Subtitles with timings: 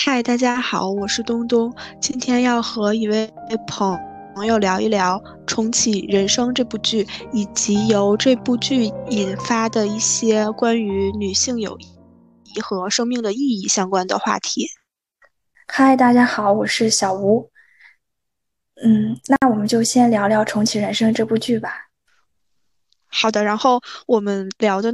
[0.00, 3.28] 嗨，大家好，我是东东，今天要和一位
[3.66, 3.98] 朋
[4.32, 11.76] 朋友聊一聊《重启人生》这部剧，以及由这部剧引发的一些关于女性友
[12.44, 14.68] 谊和生命的意义相关的话题。
[15.66, 17.50] 嗨，大家好，我是小吴。
[18.80, 21.88] 嗯，那我们就先聊聊《重启人生》这部剧吧。
[23.08, 24.92] 好的，然后我们聊的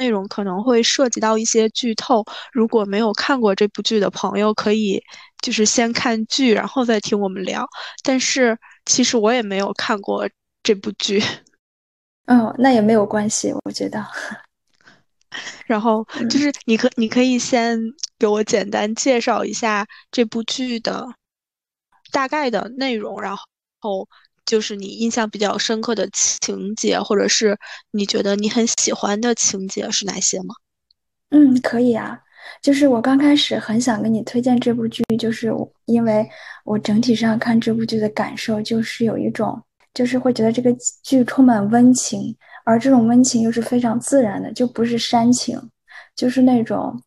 [0.00, 5.00] 内内容可能会涉及到一些剧透，如果没有看过这部剧的朋友，可以
[5.42, 7.68] 就是先看剧，然后再听我们聊。
[8.02, 10.26] 但是其实我也没有看过
[10.62, 11.22] 这部剧，
[12.26, 14.04] 嗯，那也没有关系，我觉得。
[15.66, 17.78] 然后嗯就是你可你可以先
[18.18, 21.06] 给我简单介绍一下这部剧的
[22.10, 23.36] 大概的内容，然
[23.80, 24.08] 后
[24.50, 27.56] 就是你印象比较深刻的情节，或者是
[27.92, 30.56] 你觉得你很喜欢的情节是哪些吗？
[31.30, 32.18] 嗯，可以啊。
[32.60, 35.52] 就是我刚开始很想跟你推荐这部剧，就是
[35.84, 36.28] 因为
[36.64, 39.62] 我整体上看这部剧的感受，就是有一种，
[39.94, 45.56] 就是会觉得这个剧充满温情，而这种温情又是非常自然的，就不是煽情，
[46.16, 47.00] 就是那种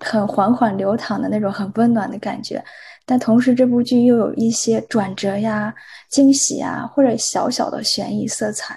[0.00, 2.62] 很缓缓流淌的那种很温暖的感觉。
[3.06, 5.72] 但同时，这部剧又有一些转折呀、
[6.10, 8.76] 惊喜呀，或者小小的悬疑色彩，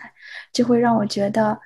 [0.54, 1.60] 就会让我觉得，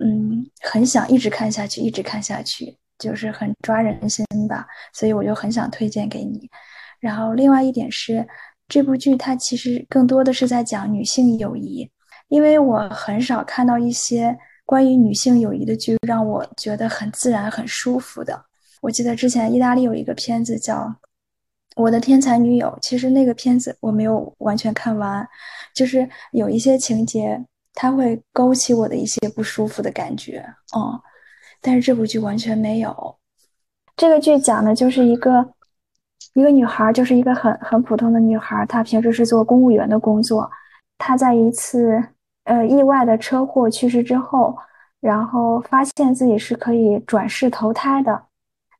[0.00, 4.64] 嗯，很想一直看下去，一直看下去，就是很抓人心吧。
[4.92, 6.48] 所以我就很想推荐给你。
[7.00, 8.26] 然后另外一点是，
[8.68, 11.90] 这部剧它其实更多的是在讲女性友谊，
[12.28, 18.44] 因为我很少看到一些关于女性友谊的剧让我觉得很自然、很舒服的。
[18.80, 20.76] 我记得之前意大利有一个片子叫
[21.74, 25.26] 《我的天才女友》，其实那个片子我没有完全看完，
[25.74, 27.44] 就是有一些情节
[27.74, 30.44] 它会勾起我的一些不舒服的感觉，
[30.76, 31.00] 嗯，
[31.60, 33.16] 但是这部剧完全没有。
[33.96, 35.44] 这个剧讲的就是一个
[36.34, 40.48] 一个女孩，就是一个很很普通的女孩，她平时是做公务员的工作，
[40.98, 42.02] 她在一次
[42.44, 44.56] 呃意外的车祸去世之后，
[45.00, 48.26] 然后发现自己是可以转世投胎的。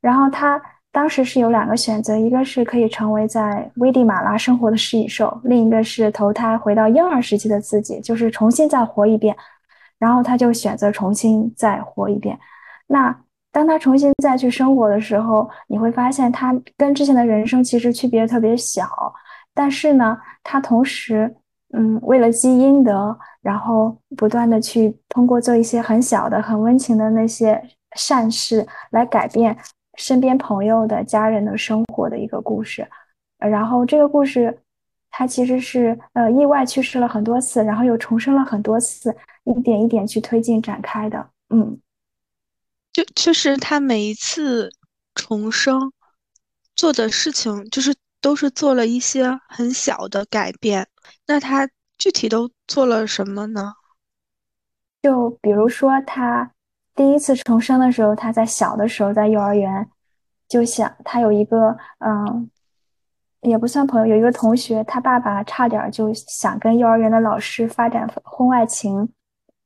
[0.00, 0.60] 然后她
[0.94, 9.36] 当时是有两个选择，一个是可以成为在危地马拉生活的食蚁兽，另一个是投胎回到婴儿时期的自己，就是重新再活一遍。
[9.98, 12.38] 然后他就选择重新再活一遍。
[12.86, 13.12] 那
[13.50, 18.86] 当他重新再去生活的时候，你会发现他跟之前的人生其实区别特别小，
[19.52, 21.34] 但是呢，他同时，
[21.72, 27.60] 嗯，为了积阴德，然后不断的去通过做一些很小的、很温情的那些
[27.96, 29.56] 善事来改变。
[29.96, 32.88] 身边朋友的家人的生活的一个故事，
[33.38, 34.62] 然后这个故事，
[35.10, 41.30] 它其实是呃意外去世了很多次，然后又重生了很多次，一点一点去推进展开的。
[41.50, 41.80] 嗯，
[42.92, 44.72] 就就是他每一次
[45.14, 45.92] 重生
[46.74, 50.88] 做的事情，就是都是做了一些很小的改变。
[51.26, 51.68] 那他
[51.98, 53.74] 具体都做了什么呢？
[55.02, 56.50] 就比如说他。
[56.94, 59.88] 第一次重生的时候，他在小的时候在幼儿园，
[60.48, 62.48] 就想他有一个嗯，
[63.40, 69.08] 也不算朋友，有一个同学，他爸爸差点就想跟幼儿园的老师发展婚外情。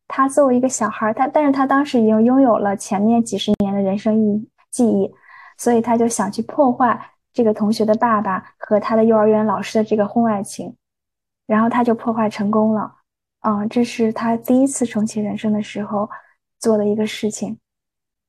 [0.06, 5.12] 他作为一个小孩，他但是他当时已经拥有了前面几十年的人生忆记忆，
[5.58, 6.98] 所以他就想去破坏
[7.34, 10.74] 这个同学的爸爸和他的幼儿园老师的这个婚外情，
[11.46, 12.90] 然后他就破坏成功了。
[13.42, 16.08] 嗯，这是他第一次重启人生的时候。
[16.58, 17.58] 做的一个事情，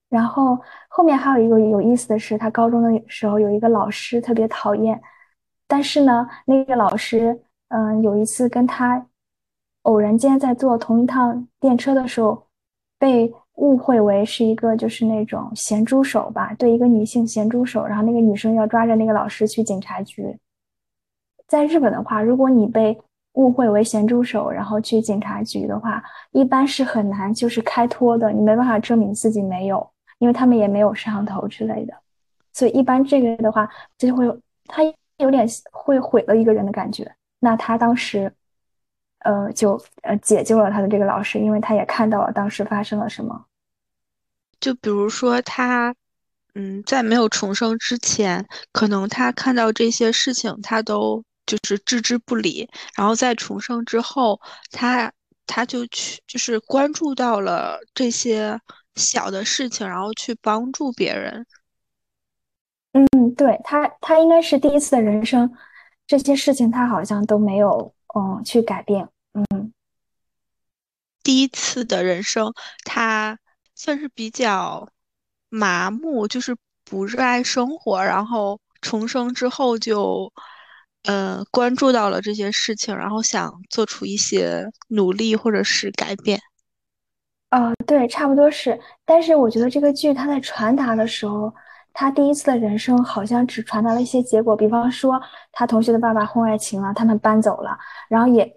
[0.10, 0.58] 然后
[0.88, 5.02] 后面还有一个有意思的是，他高中的时候有一个老师特别讨厌，
[5.68, 7.40] 但是呢，那个老师，
[7.70, 9.06] 嗯，有一次跟他
[9.84, 12.48] 偶然间在坐同一趟电车的时候，
[12.98, 20.38] 被误会为是一个就是那种咸猪手吧，对一个女性咸猪手，然后那个女生要抓着那个老师去警察局。
[21.48, 23.00] 在日本的话，如果你被
[23.34, 31.94] 误会为咸猪手，然后去警察局的话，一般是很难就是开脱的，你没办法证明自己没有，因为他们也没有摄像头之类的，
[32.54, 34.26] 所以一般这个的话就会
[34.66, 34.82] 他
[35.18, 37.10] 有点会毁了一个人的感觉。
[37.40, 38.34] 那他当时，
[39.20, 43.46] 呃，就呃解救了他的这个老师，因为他也看到了当时发生了什么。
[44.60, 45.96] 就比如说他，
[46.56, 51.24] 嗯，在没有重生之前，可能他看到这些事情，他都。
[51.50, 55.12] 就是置之不理，然后在重生之后，他
[55.48, 58.60] 他就去就是关注到了这些
[58.94, 61.44] 小的事情，然后去帮助别人。
[62.94, 65.52] 嗯，对他，他应该是第一次的人生，
[66.06, 69.10] 这些事情他好像都没有嗯去改变。
[69.34, 69.74] 嗯，
[71.24, 72.54] 第一次的人生，
[72.84, 73.40] 他
[73.74, 74.88] 算是比较
[75.50, 80.32] 麻木，就是不热爱生活，然后重生之后就，
[81.04, 86.40] 呃，关注到了这些事情，然后想做出一些努力或者是改变。
[87.52, 88.80] 呃，对，差不多是。
[89.06, 91.52] 但是我觉得这个剧它在传达的时候，
[91.94, 95.20] 他第一次的人生好像只传达了一些结果，比方说
[95.52, 97.78] 他同学的爸爸婚外情了，他们搬走了，
[98.10, 98.56] 然后也。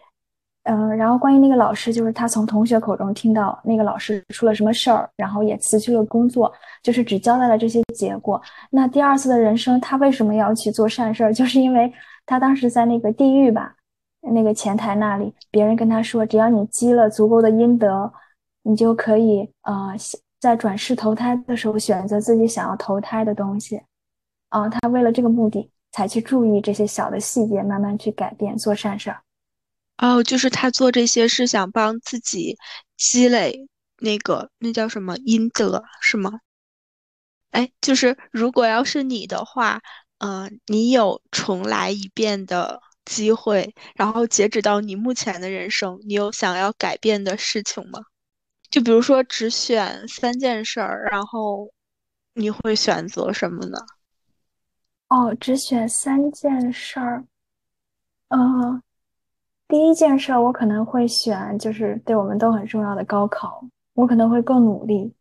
[0.64, 6.52] 嗯，然后关于那个老师，就是他从同学口中听到那个老师出了什么事儿，然后也辞去了工作，
[6.84, 8.40] 就是只交代了这些结果。
[8.70, 11.34] 那第二次的人生，他为什么要去做善事儿？
[11.34, 11.92] 就是因为
[12.26, 13.76] 他当时在那个地狱吧，
[14.20, 18.12] 那个前台那里，别人跟他说，只要你积了足够的阴德，
[18.62, 19.94] 你就可以呃，
[20.40, 23.82] 在转世投胎的时候选择自己想要投胎的东西。
[24.48, 29.22] 啊，他为了这个目的才去注意这些小的细节，慢慢去改变，做善事儿。
[29.98, 32.58] 哦，就是他做这些是想帮自己
[32.96, 33.66] 积累
[33.98, 36.40] 那个那叫什么阴德是吗？
[37.50, 39.80] 哎，就是如果要是你的话，
[40.24, 47.98] 嗯，你有重来一遍的机会，然后截止到你目前的人生，你有想要改变的事情吗？
[48.70, 51.68] 就比如说只选三件事儿，然后
[52.34, 53.78] 你会选择什么呢？
[55.08, 57.24] 哦，只选三件事儿，
[58.28, 58.82] 嗯。
[59.68, 63.64] 第一件事儿，我可能会选，就是对我们都很重要的高考，
[63.94, 65.14] 我可能会更努力。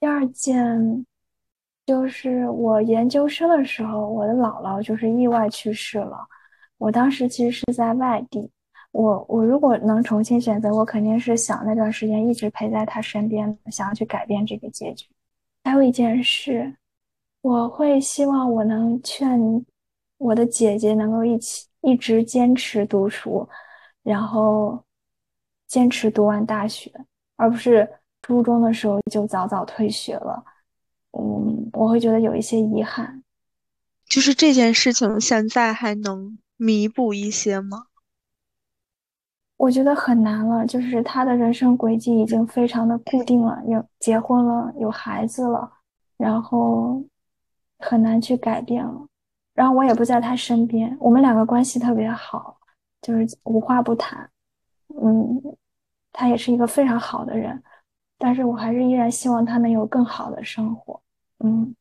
[0.00, 1.04] 第二件，
[1.88, 6.18] 就是我研究生的时候，我的姥姥就是意外去世了。
[6.76, 8.50] 我当时其实是在外地，
[8.92, 15.06] 我我如果能重新选择，我肯定是想那段时间一直陪在她身边，想要去改变这个结局。
[15.64, 16.76] 还有一件事，
[17.40, 19.40] 我会希望我能劝
[20.18, 21.66] 我的姐姐能够一起。
[21.80, 23.48] 一直坚持读书，
[24.02, 24.84] 然后
[25.68, 26.92] 坚持读完大学，
[27.36, 27.88] 而不是
[28.20, 30.44] 初中的时候就早早退学了。
[31.18, 33.22] 嗯，我会觉得有一些遗憾。
[34.06, 37.84] 就是这件事情现在还能弥补一些吗？
[39.56, 40.64] 我觉得很难了。
[40.64, 45.70] 就是他的人生轨迹已经非常的固定了，有结婚了，有孩子了，
[46.16, 47.04] 然后
[47.80, 49.06] 很难去改变了。
[49.52, 52.56] 然后我也不在他身边，我们两个关系特别好，
[53.02, 54.30] 就是无话不谈。
[55.02, 55.42] 嗯，
[56.12, 57.60] 他也是一个非常好的人，
[58.16, 61.02] 但是我还是依然希望他能有更好的生活。
[61.38, 61.74] 嗯，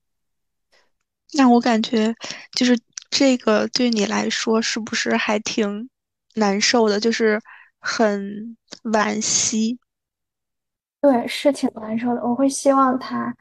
[1.33, 2.13] 那我感觉
[2.51, 5.89] 就是这个对你来说是不是还挺
[6.35, 6.99] 难受的？
[6.99, 7.41] 就是
[7.79, 9.79] 很惋惜。
[11.01, 12.21] 对，是挺难受的。
[12.23, 13.35] 我会希望他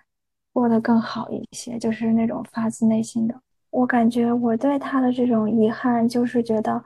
[0.53, 3.35] 过得更好一些，就是那种发自内心的。
[3.71, 6.83] 我感觉我对他的这种遗憾，就是觉得，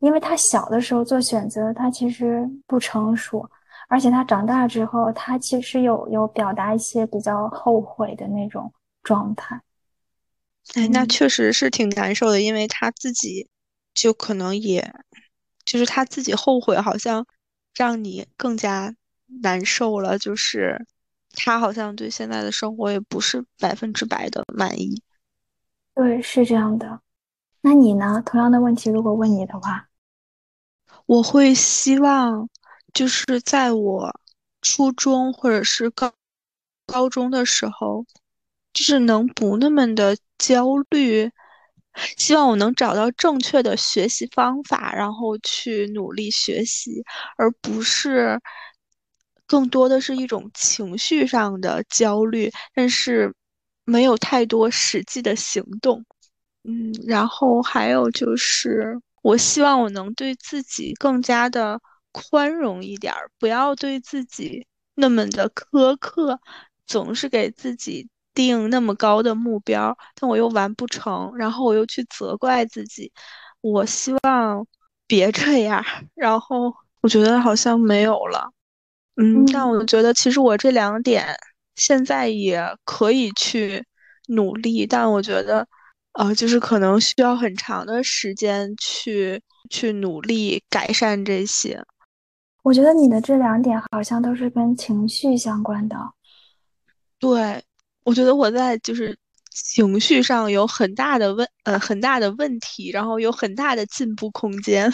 [0.00, 3.48] 因为他小的时候做选择，他其实不成熟，
[3.88, 8.72] 而且他长大之后，他其实有有表达一些比较后悔的那种
[9.02, 9.60] 状态。
[10.74, 13.48] 哎，那确实是挺难受的，因为他自己
[13.94, 14.92] 就可能也，
[15.64, 17.24] 就是他自己后悔，好像
[17.74, 18.94] 让你更加
[19.42, 20.18] 难受了。
[20.18, 20.84] 就是
[21.32, 25.00] 他好像对现在的生活也不是百分之百的满意。
[25.94, 27.00] 对，是这样的。
[27.60, 28.22] 那你呢？
[28.26, 29.88] 同样的问题，如果问你的话，
[31.06, 32.48] 我会希望
[32.96, 34.10] 就是在我
[34.62, 36.10] 初中或者是高
[36.86, 38.06] 高中的时候，
[38.72, 41.30] 就是能不那么的焦虑，
[42.16, 47.02] 希望我能找到正确的学习方法，然后去努力学习，
[47.36, 48.40] 而不是
[49.46, 53.34] 更多的是一种情绪上的焦虑，但是。
[53.88, 56.04] 没有太多实际的行动，
[56.64, 61.80] 嗯，然后还有就是，我希望我能对自己更加的
[62.24, 66.40] 宽容一点儿，不要对自己那么的苛刻，
[66.86, 73.12] 总是给自己定那么高的目标，但我又完不成，然后我又去责怪自己。
[73.60, 74.66] 我希望
[75.06, 78.50] 别这样，然后我觉得好像没有了，
[79.16, 81.36] 嗯，但我觉得其实我这两点。
[81.78, 83.84] 现在也可以去
[84.28, 85.68] 努力，但我觉得，
[86.12, 91.78] 呃，就是可能需要很长的时间去去努力改善这些。
[92.66, 95.96] 我觉得你的这两点好像都是跟情绪相关的。
[97.20, 97.62] 对，
[98.02, 99.16] 我觉得我在就是
[99.52, 104.92] 情绪上有很大的问，呃，很大的问题，然后有很大的进步空间。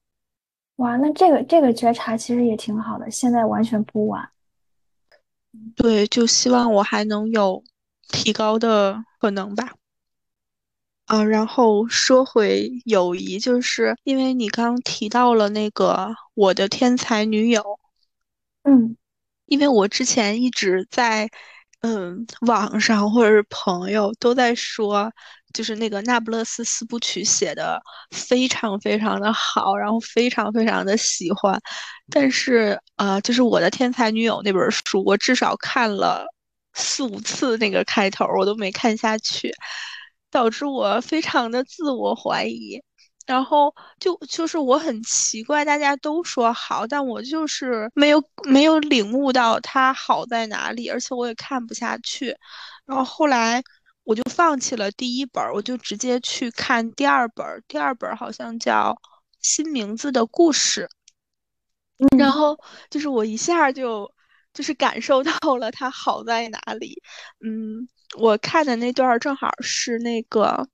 [0.76, 4.26] 哇，那这个这个觉察其实也挺好的，现在完全不晚。
[5.76, 7.62] 对，就希望我还能有
[8.08, 9.74] 提高的可能吧。
[11.06, 17.62] 啊，然后说回友谊，就是因为你刚提到了那个我的天才女友，
[18.62, 18.96] 嗯，
[19.46, 21.28] 因为我之前一直在
[21.80, 25.12] 嗯，网上或者是朋友都在说，
[25.52, 27.78] 就是那个那不勒斯四部曲写的
[28.10, 31.60] 非常非常的好，然后非常非常的喜欢。
[32.10, 36.26] 但是，呃，就是我的天才女友那本书，我至少看了
[36.72, 39.52] 四五次那个开头，我都没看下去，
[40.34, 42.82] 导致我非常的自我怀疑。
[43.24, 52.36] 然后就就是我很奇怪，大家都说好，但我就是没有没有领悟到它好在哪里，而且我也看不下去。
[52.84, 53.62] 然后后来
[54.02, 57.46] 我就放弃了第一本，我就直接去看第二本。
[57.66, 58.90] 第二本好像叫
[59.40, 60.86] 《新名字的故事》，
[62.18, 62.58] 然后
[62.90, 64.12] 就是我一下就
[64.52, 67.00] 就是感受到了它好在哪里。
[67.40, 70.66] 嗯，我看的那段正好是那个。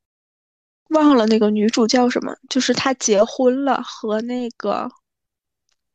[0.90, 4.90] 忘了那个女主叫什么，就是她结婚了，和那个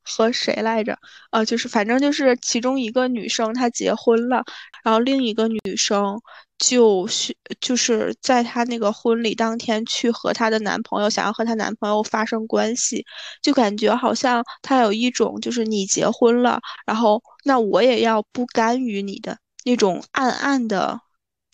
[0.01, 0.97] 和谁来着？
[1.31, 4.41] 呃，就是反正就是其中一个女生她结婚了，
[4.85, 6.17] 然后另一个女生
[6.57, 13.05] 就是就是在她那个婚礼当天去和她的男朋友，想要和她男朋友发生关系，
[13.41, 21.01] 就感觉好像她有一种就是你结婚了，然后那我也要不甘于你的那种暗暗的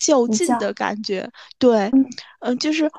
[0.06, 1.30] 较劲的感觉。
[1.58, 1.90] 对，
[2.40, 2.90] 嗯，就是。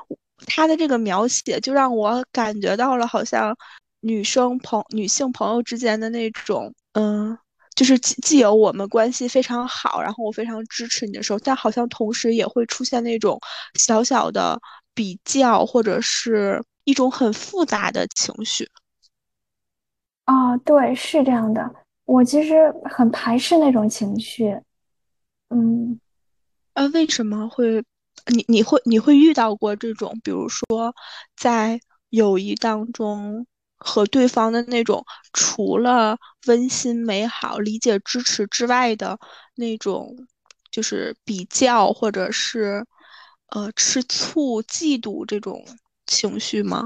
[0.46, 3.56] 他的这个描写就让我感觉到了，好像
[4.00, 7.38] 女生朋女性朋友之间的那种，嗯，
[7.74, 13.40] 就是既既有我们关系非常好，然后我非常支持你的时候，但好像同时也会出现那种
[13.78, 14.60] 小小的
[14.92, 18.68] 比较，或者是一种很复杂的情绪。
[20.24, 21.74] 啊，对，是这样的。
[22.04, 24.54] 我其实很排斥那种情绪。
[25.48, 25.98] 嗯，
[26.74, 27.84] 呃，为什么会？
[28.32, 30.94] 你你会你会遇到过这种，比如说
[31.36, 31.78] 在
[32.10, 36.16] 友谊当中和对方的那种除了
[36.46, 39.18] 温馨美好、理解支持之外的
[39.56, 40.16] 那种，
[40.70, 42.84] 就是比较或者是
[43.50, 45.62] 呃吃醋、嫉妒这种
[46.06, 46.84] 情绪吗？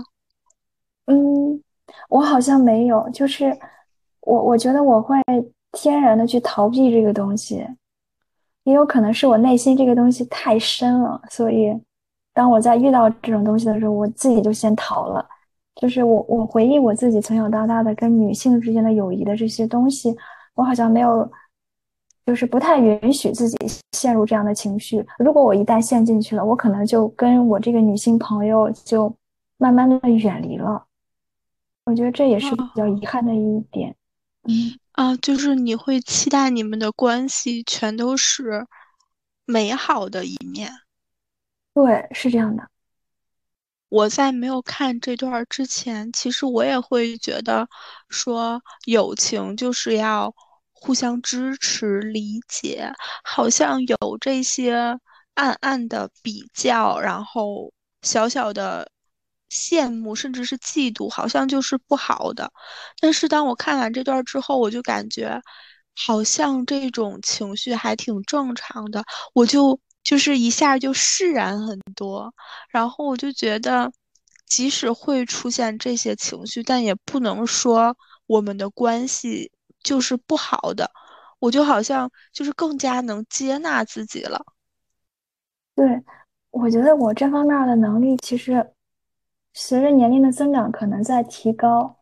[1.06, 1.62] 嗯，
[2.08, 3.56] 我好像没有，就是
[4.20, 5.16] 我我觉得我会
[5.72, 7.64] 天然的去逃避这个东西。
[8.68, 11.74] 也有可能是我内心这个东西太深了，所以
[12.34, 15.26] 当我在遇到这种东西的时候，我自己就先逃了。
[15.74, 20.14] 就是我，我回忆我自己从小到大的跟女性之间的友谊的这些东西，
[20.52, 21.26] 我好像没有，
[22.26, 23.56] 就是不太允许自己
[23.92, 25.02] 陷入这样的情绪。
[25.18, 29.10] 如果我一旦陷进去了，我可能就跟我这个女性朋友就
[29.56, 30.84] 慢慢的远离了。
[31.86, 33.96] 我觉得这也是比较遗憾的一点。
[34.46, 34.78] 嗯。
[34.98, 38.66] 啊，就是你会期待你们的关系全都是
[39.44, 40.72] 美好的一面。
[41.72, 42.68] 对，是这样的。
[43.88, 47.68] 我在没有看这段之前，其实我也会觉得
[48.08, 50.34] 说友情就是要
[50.72, 54.98] 互相支持、理解，好像有这些
[55.34, 58.90] 暗暗的比较，然后小小的。
[59.50, 62.50] 羡慕甚至是嫉妒，好像就是不好的。
[63.00, 65.40] 但是当我看完这段之后，我就感觉
[65.96, 69.02] 好像这种情绪还挺正常的。
[69.34, 72.32] 我就就是一下就释然很多。
[72.70, 73.90] 然后我就觉得，
[74.46, 79.50] 即使会出现这些情绪，但也不能说我们的关系
[79.82, 80.90] 就是不好的。
[81.40, 84.44] 我就好像就是更加能接纳自己了。
[85.74, 85.86] 对，
[86.50, 88.74] 我觉得我这方面的能力其实。
[89.60, 91.96] 随着年龄的增长，可能在提高。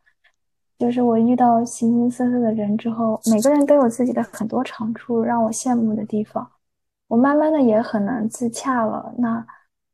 [0.78, 6.46] 就是我遇到形形色色的人之后，每个人都有自己的很多长处，让我羡慕的地方。
[7.08, 9.10] 我慢慢的也很难自洽了。
[9.16, 9.44] 那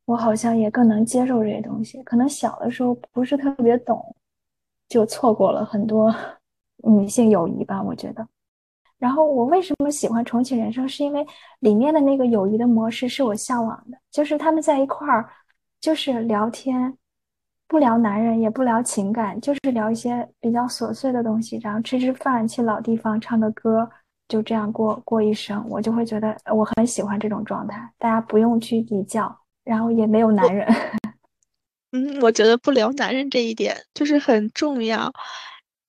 [0.07, 2.03] 我好像也更能接受这些东西。
[2.03, 4.05] 可能小的时候不是特别懂，
[4.89, 6.13] 就错过了很多
[6.83, 7.81] 女性友谊吧。
[7.81, 8.27] 我觉得。
[8.99, 10.89] 然后我为什么喜欢重启人生？
[10.89, 11.25] 是因为
[11.61, 15.31] 里面的那个友谊的模式是我向往的，就是他们在一块儿，
[15.81, 16.99] 就是聊天。
[17.73, 23.89] 不聊男人，也不聊情感，就是聊一些比较琐碎的东西，然后吃吃饭，去老地方唱个歌，
[24.29, 25.67] 就这样过过一生。
[25.71, 30.69] 我就会觉得我很喜欢这种状态，大家不用去比较，然后也没有男人。
[31.93, 35.11] 嗯，我觉得不聊男人这一点就是很重要。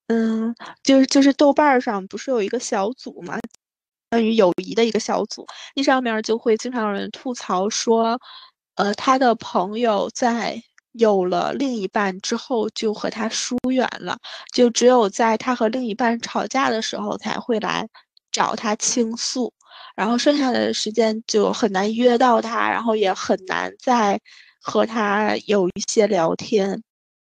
[0.06, 3.38] 嗯，就是就是豆瓣上不是有一个小组嘛，
[4.08, 5.44] 关于友谊的一个小组，
[5.76, 8.18] 那上面就会经常有人吐槽说，
[8.76, 10.62] 呃，他的朋友在。
[10.94, 14.18] 有了另一半之后，就和他疏远了，
[14.52, 17.88] 就只有在他和另一半吵架的时候才会来
[18.32, 19.52] 找他倾诉，
[19.96, 24.20] 然后剩下的时间就很难约到他，然后也很难再
[24.60, 26.82] 和他有一些聊天，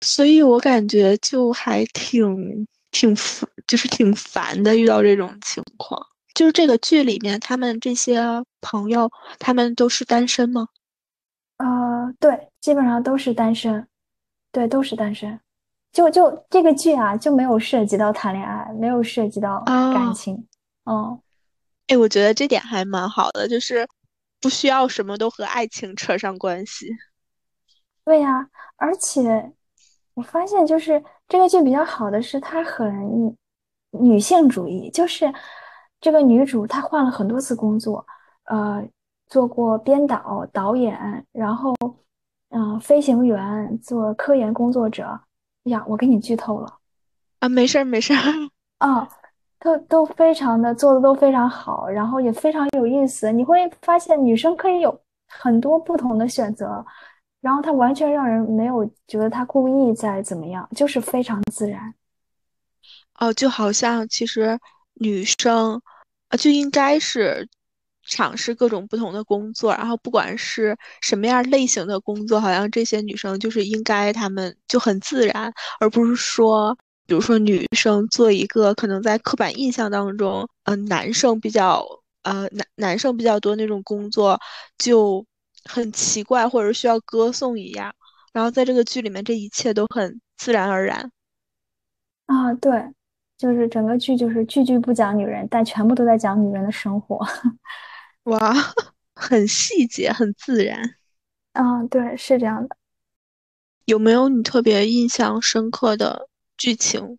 [0.02, 3.16] 所以我感觉就还挺挺
[3.66, 6.00] 就是挺烦的，遇到这种情况。
[6.34, 8.20] 就是这个剧里面，他们这些
[8.60, 10.68] 朋友，他们都是单身吗？
[11.58, 13.86] 呃，对，基本上都是单身，
[14.52, 15.40] 对，都是单身。
[15.92, 20.46] 就就这个剧啊，就没有涉及到谈恋爱，没有涉及到感啊，情。
[20.84, 21.18] 嗯，
[21.86, 23.88] 哎，我觉得这点还蛮好的，就是
[24.40, 26.88] 不需要什么都和爱情扯上关系。
[28.04, 28.46] 对呀，
[28.76, 29.52] 而且
[30.14, 33.34] 我发现就是这个剧比较好的是，它很
[33.90, 35.32] 女性主义，就是
[35.98, 38.06] 这个女主她换了很多次工作，
[38.44, 38.86] 呃，
[39.26, 41.74] 做过编导、导演，然后
[42.50, 45.20] 嗯、呃飞行员，做科研工作者。
[45.64, 46.78] 呀，我给你剧透了。
[47.40, 48.18] 啊，没事儿没事儿。
[48.78, 49.08] 啊，
[49.58, 53.32] 都都非常的做的都非常好，然后也非常有意思。
[53.32, 56.84] 你会发现女生可以有很多不同的选择，
[57.40, 61.92] 然后她完全让人没有觉得她故意在怎么样，就是非常自然。
[63.18, 64.56] 哦，就好像其实
[64.94, 65.80] 女生，
[66.28, 67.48] 啊，就应该是
[68.08, 81.84] 尝试各种不同的工作，然后不管是什么样类型的工作，好像这些女生就是应该她们就很自然，而不是说，比如说女生做一个可能在刻板印象当中，嗯、男生比较，
[82.22, 84.40] 呃，男男生比较多那种工作
[84.78, 85.24] 就
[85.64, 87.94] 很奇怪，或者需要歌颂一样。
[88.32, 91.10] 然后在这个剧里面，这一切都很自然而然。
[92.26, 92.72] 啊，对，
[93.38, 97.24] 就是整个剧就是句句不讲女人，但全部都在讲女人的生活。
[98.26, 98.52] 哇，
[99.14, 100.80] 很细节，很自然。
[101.52, 102.76] 嗯，对，是这样的。
[103.84, 107.16] 有没有你特别印象深刻的剧情？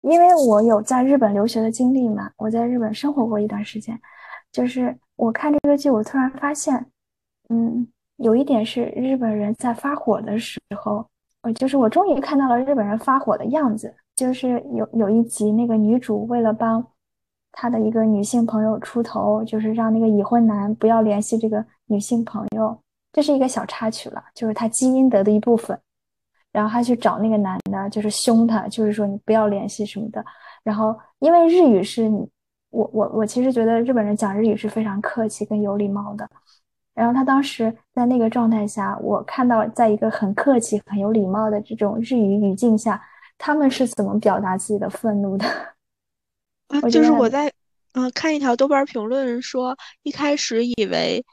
[0.00, 4.00] 因为我有在日本留学的经历嘛，我在日本生活过一段时间，
[4.50, 6.74] 就是我看这个剧，我突然发现，
[7.50, 11.06] 嗯，有一点是日本人在发火的时候，
[11.42, 16.86] 呃，就是我终于看到了日本人发火的样子，就是有有一集那个女主为了帮
[17.54, 22.78] 她的一个女性朋友出头，就是让那个已婚男不要联系这个女性朋友，
[23.12, 25.78] 这是一个小插曲了，就是她积阴德的一部分。
[26.52, 30.24] 然后他去找那个男的，就是凶他，就是说你不要联系什么的。
[30.62, 32.30] 然后因为日语是你，
[32.70, 36.30] 我我我其实觉得日本人讲日语是非常客气跟有礼貌的。
[36.94, 43.02] 然后他当时在那个状态下，我看到在一个很客气、很有礼貌的这种日语语境下，
[43.36, 45.44] 他们是怎么表达自己的愤怒的？
[46.68, 47.48] 啊，就是我在
[47.92, 51.24] 嗯、呃看一条豆瓣评论说，一开始以为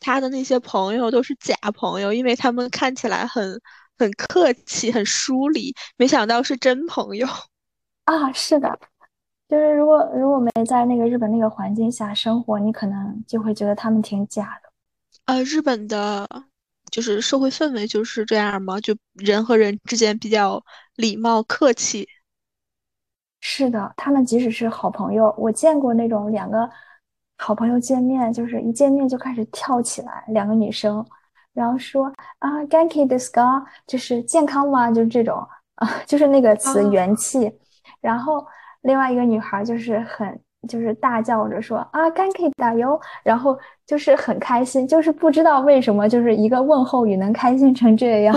[0.00, 3.60] 他的那些朋友都是假朋友，因为他们看起来很
[3.98, 7.26] 很客气、很疏离，没想到是真朋友。
[8.04, 8.78] 啊，是的，
[9.48, 14.70] 就是如果如果没在那个日本那个环境下生活，你可能就会觉得他们挺假的。
[15.24, 16.28] 呃，日本的
[16.90, 18.80] 就是社会氛围就是这样嘛？
[18.80, 20.62] 就人和人之间比较
[20.94, 22.08] 礼貌客气。
[23.40, 26.68] 是的，他们即使是好朋友，我见过那种两个
[27.36, 31.04] 好朋友见面，就是一见面就开始跳起来，两个女生，
[31.54, 34.90] 然后说啊 g a n k i desu ka，就是健康吗？
[34.90, 35.36] 就是这种
[35.76, 37.52] 啊，就是那个词啊，元气。
[38.00, 38.44] 然后
[38.82, 48.36] 另外一个女孩就是很就是大叫着说啊 g a n k i 打油，然后就是很开心，就是不知道为什么，就是一个问候语能开心成这样。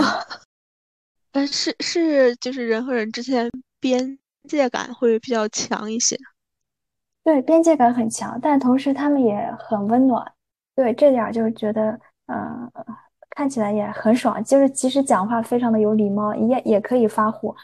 [1.32, 6.18] 嗯 是是就是人和人之间边界感会比较强一些。
[7.24, 10.32] 对，边界感很强，但同时他们也很温暖。
[10.74, 12.72] 对，这点儿就觉得，呃，
[13.30, 14.42] 看起来也很爽。
[14.42, 17.54] 就是即使讲话非常的有礼貌，也也可以发火，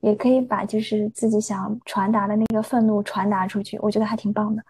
[0.00, 3.78] 也可以把就是自己想传达的那个愤怒传达出去。
[3.80, 4.62] 我觉得还挺棒的。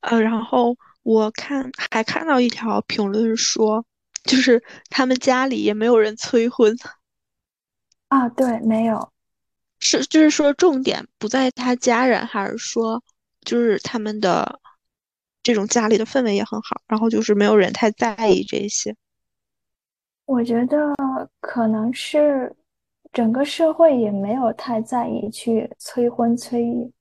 [0.00, 3.84] 呃，然后我看还看到一条评论说，
[4.24, 6.74] 就是他们家里也没有人催婚，
[8.08, 9.12] 啊，对，没有。
[9.80, 13.02] 是就是说重点不在他家人，还是说
[13.42, 14.60] 就是他们的
[15.42, 18.94] 这种家里的氛围也很好，然后就是没有人太在意这些。
[20.26, 20.94] 我觉得
[21.40, 22.54] 可能是
[23.12, 26.92] 整个社会也没有太在意去催婚催育，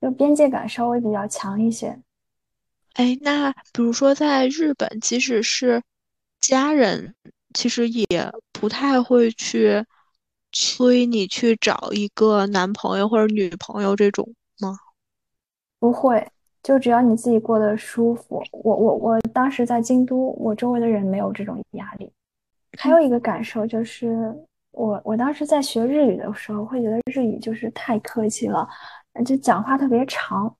[0.00, 1.98] 就边界感稍微比较强一些。
[2.94, 5.82] 哎，那比如说在日本，即使是
[6.40, 7.14] 家人，
[7.54, 8.06] 其实也
[8.52, 9.84] 不太会去
[10.52, 14.78] 催你去找一个男朋友或者女朋友这种吗？
[15.78, 16.26] 不会，
[16.62, 18.42] 就只要你自己过得舒服。
[18.52, 22.10] 我我我当时在京都，我周围的人没有这种压力。
[22.78, 24.34] 还有一个感受就是，
[24.72, 28.68] 我我当时在学日语的时候，会觉得日语就是太客气了，
[29.24, 30.54] 就讲话特别长。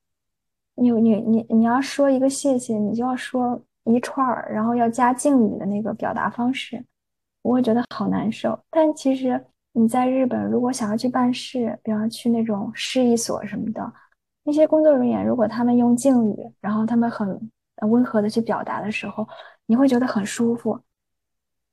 [0.74, 6.84] 你你你你要说一个谢谢，你就要说一串儿，然后要加敬语的那个表达方式，
[7.40, 8.58] 我会觉得好难受。
[8.70, 9.42] 但其实
[9.78, 13.92] 你在日本，如果想要去办事，比方去那种市一所什么的。
[14.42, 17.28] 那些工作人员，如果他们用敬语，然后他们很
[17.82, 19.28] 温和的去表达的时候，
[19.66, 20.80] 你会觉得很舒服，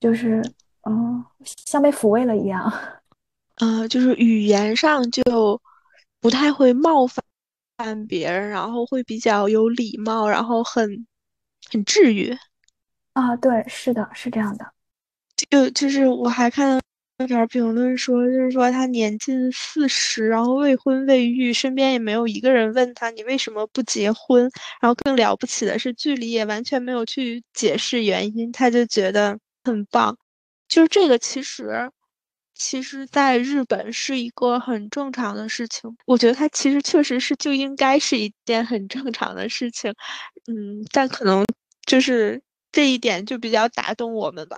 [0.01, 0.43] 就是
[0.81, 2.69] 嗯，像被抚慰了一样。
[3.59, 5.61] 呃，就是语言上就
[6.19, 11.07] 不太会冒犯别人，然后会比较有礼貌，然后很
[11.71, 12.37] 很治愈。
[13.13, 14.73] 啊，对，是的，是这样的。
[15.49, 16.81] 就就是我还看
[17.27, 17.33] 到。
[17.35, 24.49] 有点评论说，就是说他年近四十，然后未婚未育，身边也没有一个人问他你为什么不结婚。
[24.81, 30.17] 然后更了不起的是，剧里也完全没有去解释原因，他就觉得很棒。
[30.67, 31.89] 就是这个，其实，
[32.55, 35.95] 其实在日本是一个很正常的事情。
[36.05, 39.93] 我觉得他其实确实是就应该是一件很正常的事情。
[40.47, 41.45] 嗯，但可能
[41.85, 44.57] 就是这一点就比较打动我们吧。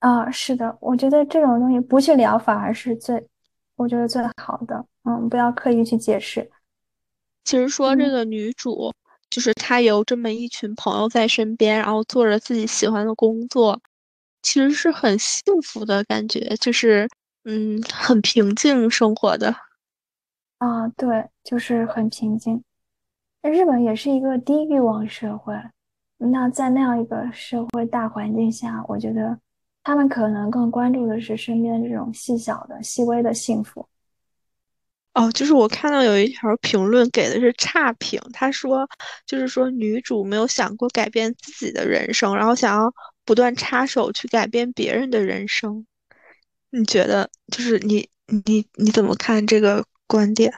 [0.00, 3.22] 啊，是的，我觉得这种东西不去聊反而是最，
[3.76, 4.84] 我觉得最好的。
[5.04, 6.50] 嗯，不要刻意去解释。
[7.44, 8.92] 其实说这个女主，
[9.28, 13.78] 就是她有这么一群朋友在身边，然后做着自己喜欢的工作，
[14.42, 17.06] 其实是很幸福的感觉，就是
[17.44, 19.54] 嗯，很平静生活的。
[20.58, 22.62] 啊，对，就是很平静。
[23.42, 25.54] 日本也是一个低欲望社会，
[26.16, 29.38] 那在那样一个社会大环境下，我觉得。
[29.90, 33.84] 他们可能更关注的是身边这种细小的、细微的幸福。
[35.14, 38.88] 哦，就是我看到有一条评论给的是差评，他说，
[39.26, 45.84] 就是说女主没有想过改变自己的人生，然后想要不断插手去改变别人的人生。
[46.70, 48.08] 你觉得，就是你
[48.46, 50.54] 你你怎么看这个观点？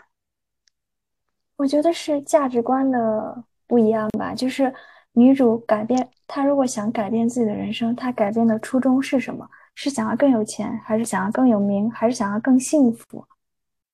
[1.57, 4.71] 我觉得是价值观的不一样吧，就是。
[5.15, 9.49] 女主改变，她如果想改变自己的人生，她改变的初衷是什么？
[9.75, 13.25] 是想要更有钱，还是想要更有名，还是想要更幸福？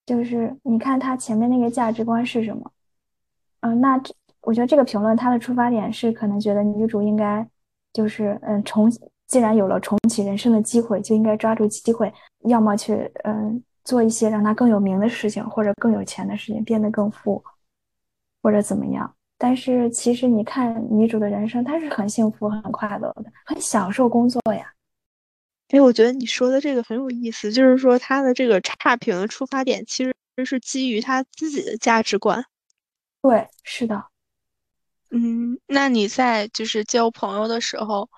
[0.06, 2.70] 就是你看她前面那个价值观是什么？
[3.60, 7.46] 嗯，那这我觉得这个评论她的出发点是可能觉得女主应该
[7.92, 8.90] 就是嗯重，
[9.26, 12.12] 既然有了重启人生的机会，就应该抓住机会，
[12.44, 17.42] 要么去嗯做一些让她更有名的事情，或者更有钱的事情，变得更富，
[18.42, 19.14] 或者怎么样？
[19.40, 24.74] 但是其实你看女主的人生，她是很幸福、很快乐的，很享受工作呀。
[25.68, 32.44] 哎，我觉得你说的这个很有意思，就是说她的这个差评的出发点其实是基于她自己的价值观。
[33.22, 34.06] 对，是的。
[35.10, 38.10] 嗯，那你在就是交朋友的时候，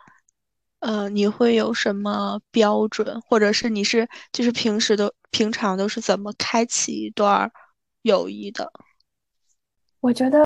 [0.78, 7.50] 呃，你会有什么标准，或者是你是就是平时都平常都是怎么开启一段
[8.02, 8.72] 友谊的？
[10.00, 10.42] 我觉得。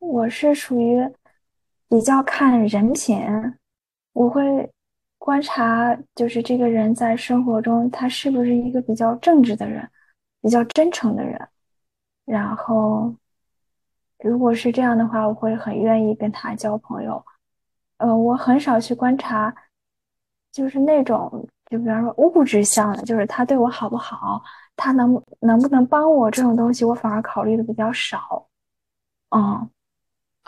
[0.00, 0.98] 我是属于
[1.88, 3.20] 比较看人品，
[4.12, 4.68] 我会
[5.18, 9.88] 观察，就是这个人在生活中他是不是一个比较正直的人，
[10.40, 11.38] 比较真诚的人。
[12.24, 13.14] 然后，
[14.18, 17.22] 如果是这样的话，我会很愿意跟他交朋友。
[17.98, 19.54] 呃，我很少去观察，
[20.50, 24.42] 就是那种，就比方说物质向的，就是他对我好不好，
[24.76, 28.48] 他能能不能帮我这种东西，我反而考虑的比较少。
[29.36, 29.70] 嗯。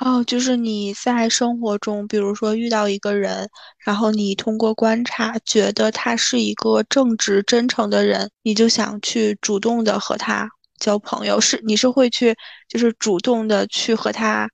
[0.04, 11.40] 哦，就是你在生活中，比如说遇到一个人，然后你通过观察觉得他是一个正直、真诚的人，你就想去主动的和他交朋友。
[11.40, 12.34] 是，你是会去，
[12.68, 14.48] 就是主动的去和他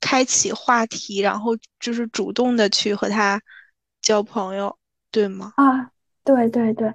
[0.00, 3.38] 开启话题，然后就是主动的去和他
[4.00, 4.78] 交朋友，
[5.10, 5.52] 对吗？
[5.56, 5.90] 啊，
[6.24, 6.90] 对对对，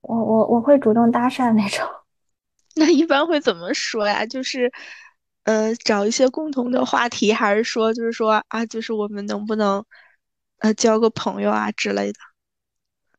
[0.00, 1.86] 我我我会主动搭讪那种。
[2.74, 4.26] 那一般会怎么说呀？
[4.26, 4.72] 就是。
[5.48, 9.82] 呃，找一些共同的话题，还是说，就是说啊，就是我们能不能，
[10.58, 12.18] 呃，交个朋友啊之类的？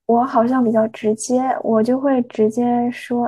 [0.05, 3.27] 我好像比较直接，我就会直接说，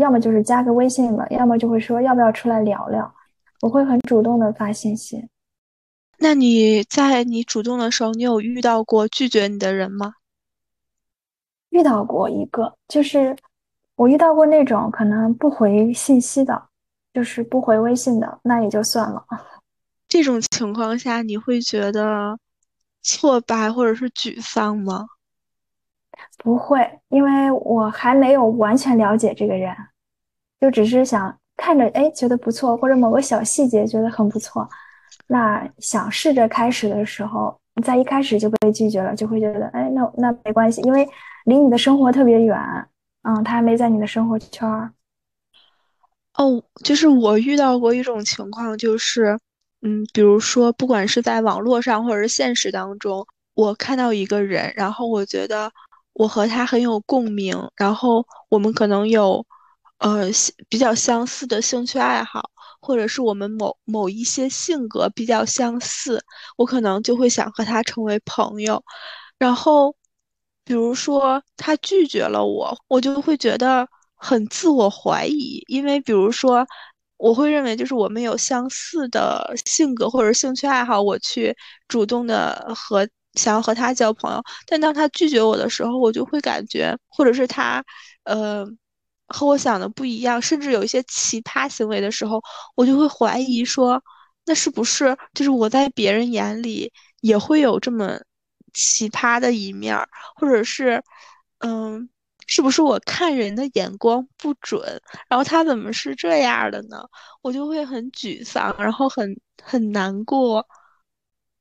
[0.00, 3.14] 要么就是加个微信嘛，要么就会说要不要出来聊聊。
[3.60, 5.28] 我会很主动的发信息。
[6.18, 10.14] 那你在你主动的时候，你有遇到过拒绝你的人吗？
[11.68, 13.36] 遇到过一个，就是
[13.94, 16.69] 我遇到过那种可能不回信息的。
[17.12, 19.24] 就是不回微信的，那也就算了。
[20.08, 22.38] 这种情况下，你会觉得
[23.02, 25.06] 挫败或者是沮丧吗？
[26.38, 29.74] 不会，因为我还没有完全了解这个人，
[30.60, 34.68] 就只是想看着，哎，觉得不错，或者某个小细节觉得很不错，
[35.26, 41.08] 那想试着开始的时候，在一开始就被拒绝了，就会觉得，哎，那那没关系，因为
[41.44, 42.58] 离你的生活特别远，
[43.22, 44.92] 嗯，他还没在你的生活圈儿。
[46.40, 49.38] 哦，就是我遇到过一种情况，就是，
[49.82, 55.70] 嗯，比如说，不管是在网络上或者是现实当中，我看到一个人，然后我觉得
[56.14, 59.44] 我和他很有共鸣，然后我们可能有，
[59.98, 60.30] 呃
[60.70, 62.40] 比较相似的兴趣爱好，
[62.80, 66.24] 或者是我们某某一些性格比较相似，
[66.56, 68.82] 我可能就会想和他成为朋友。
[69.38, 69.94] 然后，
[70.64, 73.86] 比如说他拒绝了我，我就会觉得
[74.20, 76.66] 很自我怀疑，因为比如说。
[77.22, 81.54] 我会认为，就是我们有相似的性格或者兴趣爱好，我去
[81.86, 84.42] 主动的和想要和他交朋友。
[84.66, 87.84] 但当他拒绝我的时候，我就会感觉，或者是他，
[88.24, 88.64] 呃，
[89.28, 92.40] 和我想的不一样，甚至有一些奇葩行为的时候，
[92.74, 94.02] 我就会怀疑说，
[94.46, 98.18] 那是不是就是我在别人眼里也会有这么
[98.72, 99.94] 奇葩的一面，
[100.36, 101.02] 或者是，
[101.58, 102.08] 嗯。
[102.50, 104.82] 是不是我看人的眼光不准？
[105.28, 107.00] 然后他怎么是这样的呢？
[107.42, 110.58] 我就会很沮丧，然后很很难过。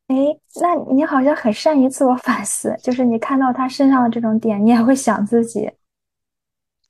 [0.07, 0.15] 哎，
[0.59, 5.71] 那你好像很善于自我反思，就是你看到他身上的这种点，你也会想自己。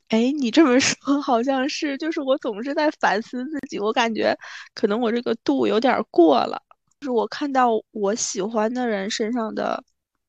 [0.08, 4.34] 哎，你这么说好像是，就是我总是在反思自己，我感觉
[4.74, 6.62] 可能我这个度有点过了。
[7.02, 9.84] 就是我看到我喜欢的人身上的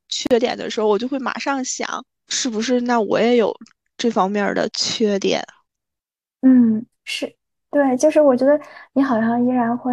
[0.09, 2.05] 缺点的时候，我就会马上想。
[2.31, 2.81] 是不是？
[2.81, 3.55] 那我也有
[3.99, 5.45] 这方面的缺点。
[6.41, 7.37] 嗯，是
[7.71, 8.59] 对，就是我觉得
[8.95, 9.93] 你好像依然会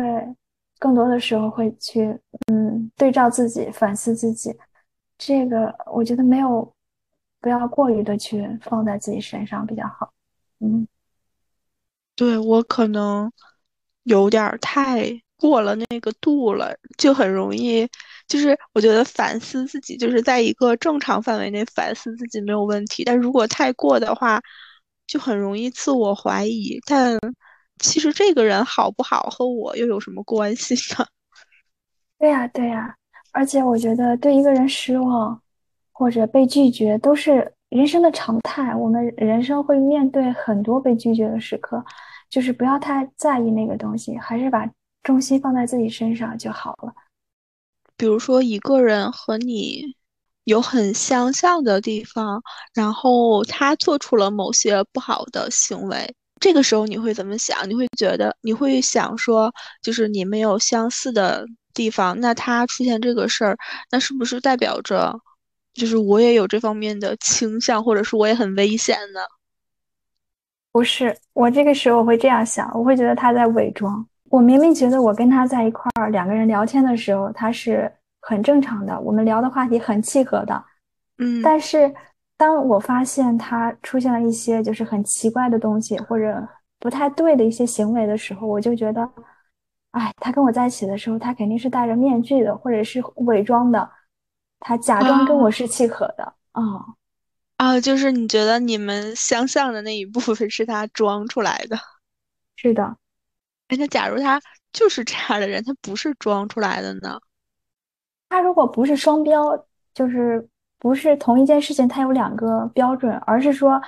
[0.80, 4.56] 更多的时候会去嗯对照自己，反思自己。
[5.18, 6.74] 这个我觉得没有
[7.42, 10.14] 不要过于的去放在自己身上比较好。
[10.60, 10.88] 嗯，
[12.16, 13.32] 对我可能
[14.04, 15.22] 有点太。
[15.40, 17.88] 过了那个度了，就很容易，
[18.28, 23.04] 就是我觉得反思自己，就是在一个正常范围内反思自己没有问题。
[23.04, 24.42] 但如果太过的话，
[25.08, 26.80] 就很容易自我怀疑。
[26.86, 27.18] 但
[27.80, 31.06] 其实这个人好不好和我又有什么关系呢？
[32.20, 32.96] 对呀，对呀。
[33.32, 35.42] 而且我觉得对一个人失望
[35.92, 38.76] 或者被拒绝都是人生的常态。
[38.76, 41.84] 我们人生会面对很多被拒绝的时刻，
[42.30, 44.70] 就是不要太在意那个东西，还是把。
[45.04, 46.94] 重心放在自己身上就好了。
[47.98, 49.96] 比如说，一个人和你
[50.44, 52.42] 有很相像的地方，
[52.74, 57.68] 然后他做出了某些不好的行为，这个时候你会怎么想？
[57.70, 63.58] 你会觉得，你会想说，就是你们有相似的地方，那他出现这个事儿，
[63.92, 65.20] 那是不是代表着，
[65.74, 69.22] 就是我也有这方面的倾向，或者是我也很危险呢？
[70.72, 74.08] 不是，我这个时候会这样想，我会觉得他在伪装。
[74.30, 80.66] 我明明觉得我跟他在一块儿，两个人聊天的时候，他是很正常的，我们聊的话题很契合的，
[81.18, 81.42] 嗯。
[81.42, 81.94] 但是
[82.36, 86.48] 当我发现他出现了一些就是很奇怪的东西或者
[86.80, 89.10] 不太对的一些行为的时候，我就觉得，
[89.92, 93.90] 哎，他跟我在一起的时候，他肯定是戴着面具的，或者是伪装的，
[94.60, 96.64] 他假装跟我是契合的啊
[97.58, 101.78] 啊，就是你觉得你们相像的那一部分是他装出来的，
[102.56, 102.98] 是的。
[103.68, 107.20] 哎，那假如他就是这样的人，他不是装出来的呢？
[108.30, 110.48] 他如果不是双标，就是
[110.80, 113.82] 不是同一件事情，他有两个标准，而是说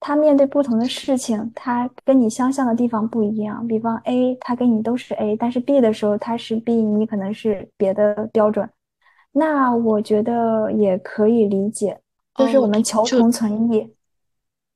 [0.00, 3.66] 他面对不同的事情，他跟你相像的地方不一样。
[3.66, 8.68] 比方 A，他跟你都是 A，但是 B 的时候他是 B，你可能是别的标准。
[9.32, 12.00] 那我觉得也可以理解，
[12.34, 13.94] 就是我们求同存异。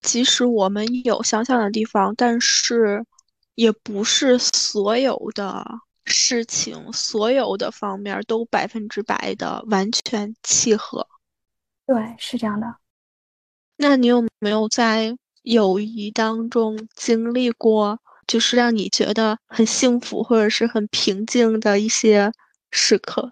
[0.03, 3.05] 即使我们有相像的地方，但是。
[3.61, 5.63] 也不是所有的
[6.07, 11.07] 事情，所有的方面都百分之百的完全契合。
[11.87, 12.77] 对，是这样的。
[13.77, 22.33] 那你有没有在友谊当中经历过，就是让你觉得很幸福或者是很平静的一些
[22.71, 23.31] 时刻？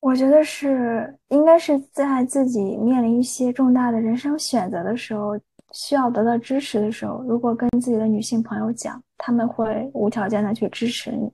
[0.00, 5.38] 我觉得是，应该是在自己面临一些重大的人生选择的时候。
[5.72, 11.30] 需要得到支持的时候，如果跟自己的女性朋友讲，他们会无条件的去支持你，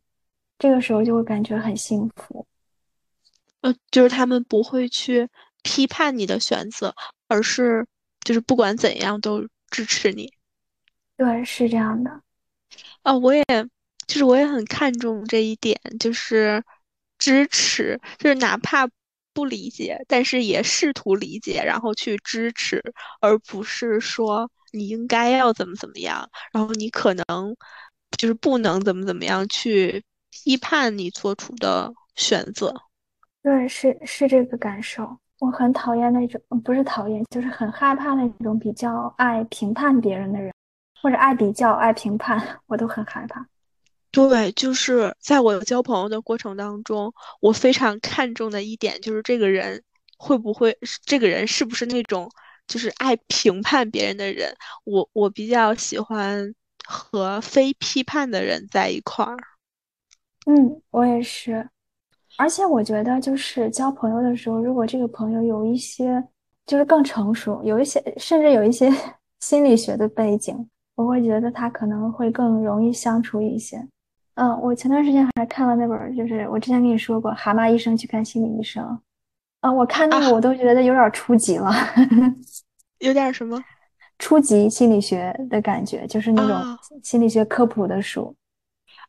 [0.59, 2.47] 这个时候就会感觉很幸福。
[3.61, 5.29] 呃，就是他们不会去
[5.63, 6.95] 批判你的选择，
[7.29, 7.87] 而是
[8.21, 10.33] 就是不管怎样都支持你。
[11.17, 12.21] 对，是这样的。
[13.03, 13.45] 啊，我也
[14.07, 16.63] 就是我也很看重这一点，就是
[17.19, 18.89] 支持，就是哪怕。
[19.35, 22.81] 不理解，但是也试图理解，然后去支持，
[23.21, 27.25] 而不是说你应该要怎么怎么样，然后你可能
[28.17, 32.73] 就是不能怎么怎么样去批判你做出的选择。
[33.43, 35.19] 对，是是这个感受。
[35.41, 40.55] 我很讨厌那种，不是讨厌，就是很害怕那种比较爱评判别人的人，
[41.03, 43.45] 或者爱比较、爱评判， 我都很害怕。
[44.15, 49.83] 对，就是在我交朋友的过程当中，我非常看重的一点就是这个人
[50.17, 52.31] 会不会，这个人是不是那种
[52.69, 56.55] 就是爱评判别人的人，我我比较喜欢
[56.87, 59.37] 和非批判的人在一块儿。
[60.47, 61.69] 嗯，我也是。
[62.37, 66.23] 而且我觉得，就是交朋友的时候，如果这个朋友有一些
[66.67, 68.89] 就是更成熟，有一些甚至有一些
[69.41, 73.85] 心理学的背景，我会觉得他可能会更容易相处一些。
[74.35, 78.83] 嗯，我前段时间还看了那本，就是我之前跟你说过《蛤蟆医生去看心理医生》。
[79.61, 81.73] 啊，我看那个我都觉得有点初级了，
[82.99, 83.63] 有点什么
[84.19, 88.35] 初级心理学的感觉，就是那种心理学科普的书。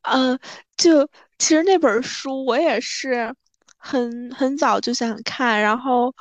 [0.04, 0.38] 嗯，
[0.78, 1.06] 就
[1.40, 3.34] 其实那本书我也是
[3.78, 6.14] 很很早就想看，然后，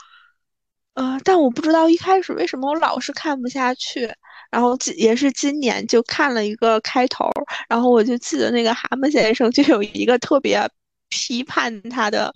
[0.94, 4.10] 呃，但我不知道一开始为什么我老是看不下去，
[4.54, 7.28] 然后也是今年就看了一个开头，
[7.68, 10.60] 然后我就记得那个蛤蟆先生就有一个特别
[11.08, 12.32] 批判他的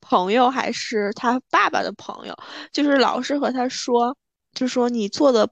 [0.00, 2.36] 朋友，还是他爸爸的朋友，
[2.72, 4.16] 就是老是和他说，
[4.54, 5.48] 就说你做的。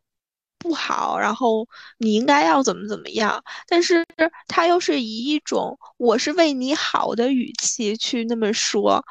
[0.63, 4.07] 不好，然后你应该要怎么怎么样，但是
[4.47, 9.03] 他又是以一种我是为你好的语气去那么说，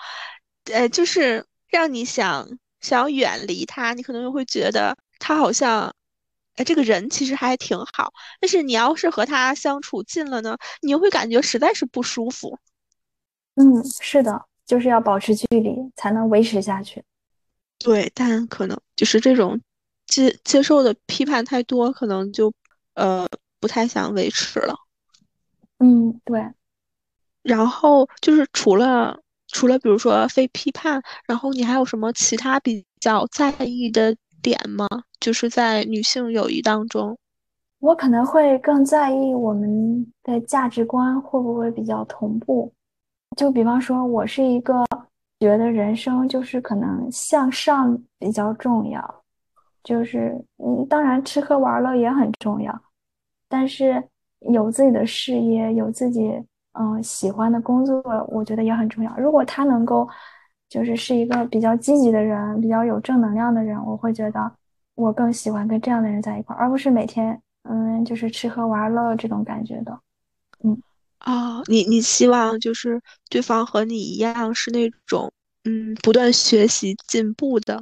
[0.72, 2.48] 呃，就是让你想
[2.82, 5.92] 想远离他，你可能又会觉得他好像，
[6.60, 12.60] 哎，这个人其实还挺好，但是你要是和他相处近了呢，你又会感觉实在是不舒服。
[13.56, 17.02] 嗯，是的，就是要保持距离才能维持下去。
[17.78, 19.60] 对，但可能就是这种。
[20.06, 22.52] 接接受的批判太多，可能就
[22.96, 23.28] 呃
[23.60, 24.74] 不太想维持了。
[25.78, 26.44] 嗯，对。
[27.44, 34.88] 然后就是除了除了比如说非批判，然后你还有什么其他比较在意的点吗？
[35.20, 37.18] 就是在女性友谊当中，
[37.80, 42.72] 我可能会更在意我们的价值观会不会比较同步。
[43.38, 44.86] 就比方说，我是一个
[45.40, 49.24] 觉得人生就是可能向上比较重要。
[49.84, 52.78] 就是，嗯，当然吃喝玩乐也很重要，
[53.48, 54.04] 但是
[54.52, 56.32] 有自己的事业，有自己
[56.74, 59.18] 嗯喜欢的工作，我觉得也很重要。
[59.18, 60.08] 如果他能够，
[60.70, 64.52] 就是是一个比较积极的人，比较有正能量的人，我会觉得
[64.96, 70.00] 我更喜欢跟这样的人在一块儿，而不是每天嗯就是吃喝玩乐这种感觉的。
[70.64, 70.82] 嗯，
[71.26, 75.32] 哦，你你希望就是对方和你一样是那种
[75.64, 77.82] 嗯不断学习进步的。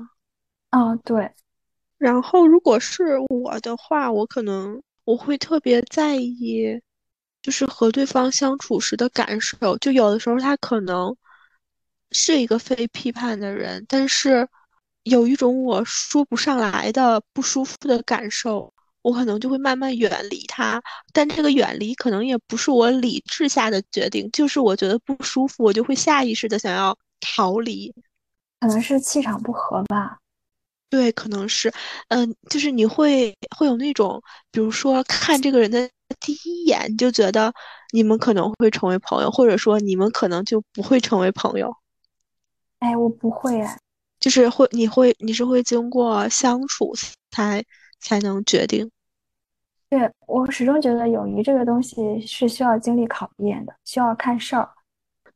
[0.69, 1.31] 啊，对。
[1.97, 6.79] 然后，如果是我的话，我可能我会特别在意，
[7.41, 9.75] 就是和对方相处时的感受。
[9.79, 11.15] 就有的时候他可能
[12.11, 14.47] 是一个非批判的人，但是
[15.03, 20.81] 有一种我说不上来的不舒服的感受，我可能就会慢慢远离他。
[21.13, 27.93] 但这个远离可能也不是我理智下的决定，就是我觉得不舒服，我就会下意识的想要逃离。
[28.59, 30.17] 可能是气场不合吧。
[30.89, 31.71] 对，可能是，
[32.07, 35.89] 嗯，就是你会会有那种，比如说看这个人的
[36.21, 37.53] 第一眼就觉得
[37.91, 41.75] 你们可能会成为朋友，或者说你们可能就不会成为朋友。
[42.79, 43.79] 哎，我不会哎，
[44.19, 46.93] 就是会，你会，你是会经过相处
[47.31, 47.63] 才
[47.99, 48.89] 才能决定。
[49.89, 54.69] 对我始终觉得友谊这个东西是需要经历考验的，需要看事儿。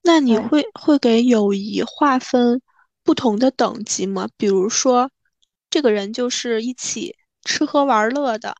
[0.01, 2.61] 那你会会给友谊划分
[3.03, 4.27] 不同的等级吗？
[4.37, 5.09] 比如说。
[5.73, 8.53] 这个人就是一起吃喝玩乐的，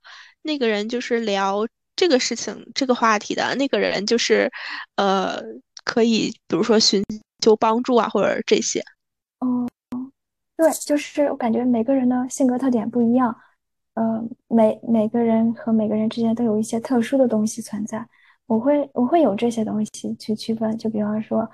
[0.43, 4.49] 那个人就是聊这个事情、这个话题的，那个人就是，
[4.95, 5.37] 呃，
[5.83, 7.03] 可以比如说寻
[7.41, 8.81] 求帮助啊，或者这些。
[9.39, 9.67] 哦，
[10.55, 13.35] 对，就是我感觉每个人的性格特点不一样，
[13.95, 18.07] 嗯，每每个人和每个人之间都有一些特殊的东西存在，
[18.45, 21.49] 我会我会有这些东西去区分，就比方说，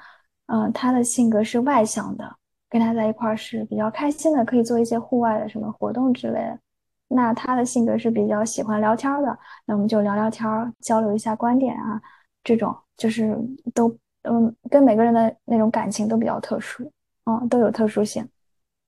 [0.47, 2.35] 嗯，他的性格是外向的。
[2.69, 6.59] 跟他在一块儿是比较开心的，可以做一些户外的什么活动之类的。
[7.07, 10.45] 那他的性格是比较喜欢聊天的，那我们就聊聊天，
[10.81, 12.01] 交流一下观点啊。
[12.43, 13.37] 这种就是
[13.73, 16.91] 都嗯，跟每个人的那种感情都比较特殊，
[17.25, 18.27] 嗯，都有特殊性。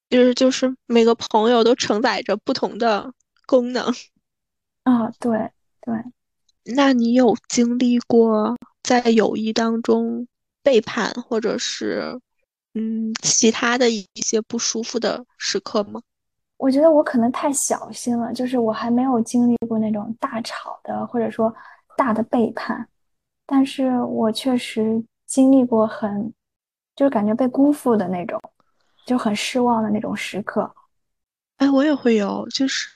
[0.09, 3.11] 就是就是每个朋友都承载着不同的
[3.45, 3.85] 功能。
[4.83, 5.95] 啊，对对。
[6.75, 10.27] 那你有经历过在友谊当中
[10.61, 12.19] 背叛，或者是？
[12.75, 15.99] 嗯，其他的一些不舒服的时刻吗？
[16.57, 21.53] 我觉得我可能太小心了，就是我还没有经历过那种大吵的，或者说
[21.97, 22.87] 大的背叛，
[23.47, 26.33] 但是我确实经历过很，
[26.95, 28.41] 就是感觉被辜负的那种，
[29.05, 30.73] 就很失望的那种时刻。
[31.57, 32.87] 哎，我也会有，就是，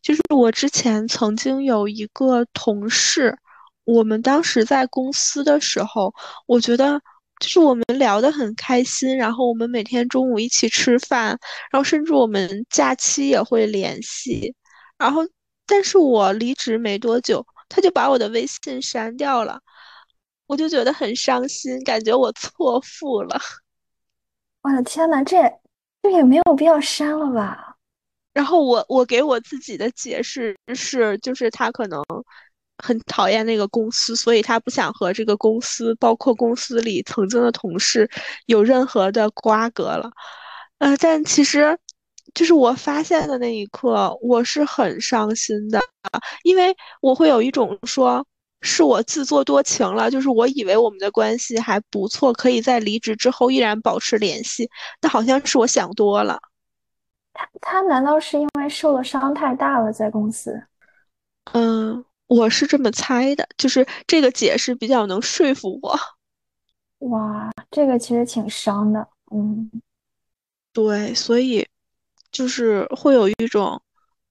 [0.00, 3.36] 就是我之前曾经有一个同事，
[3.84, 6.14] 我们当时在公司的时候，
[6.46, 7.00] 我觉得。
[7.38, 11.38] 就是我们聊得很开心，然后我们每天中午一起吃饭，
[11.70, 14.54] 然后甚至我们假期也会联系。
[14.96, 15.20] 然后，
[15.66, 19.60] 但是我离职没多久，他就把我的微信删掉了，
[20.46, 23.38] 我就觉得很伤心，感觉我错付了。
[24.62, 25.38] 我的天呐，这
[26.02, 27.76] 这也没有必要删了吧？
[28.32, 32.02] 然后我我给我自己的解释是，就是他可能。
[32.84, 38.06] 很讨厌那个公司，所以他不想和这个公司，包括公司里曾经的同事
[38.44, 40.10] 有任何的瓜葛了。
[40.76, 41.74] 呃，但其实，
[42.34, 45.80] 就是我发现的那一刻，我是很伤心的，
[46.44, 48.26] 因为我会有一种说
[48.66, 54.68] 是我自作多情了，就是我以为我们的关系还不错，可以在离职之后依然保持联系，
[55.00, 56.38] 但好像是我想多了。
[57.32, 60.62] 他他难道是因为受了伤太大了，在公司？
[61.52, 62.04] 嗯。
[62.28, 65.96] 我是这么猜的，就是这个解释比较能说服我。
[67.08, 69.70] 哇，这个其实挺伤的，嗯，
[70.72, 71.64] 对，所以
[72.32, 73.80] 就是会有一种，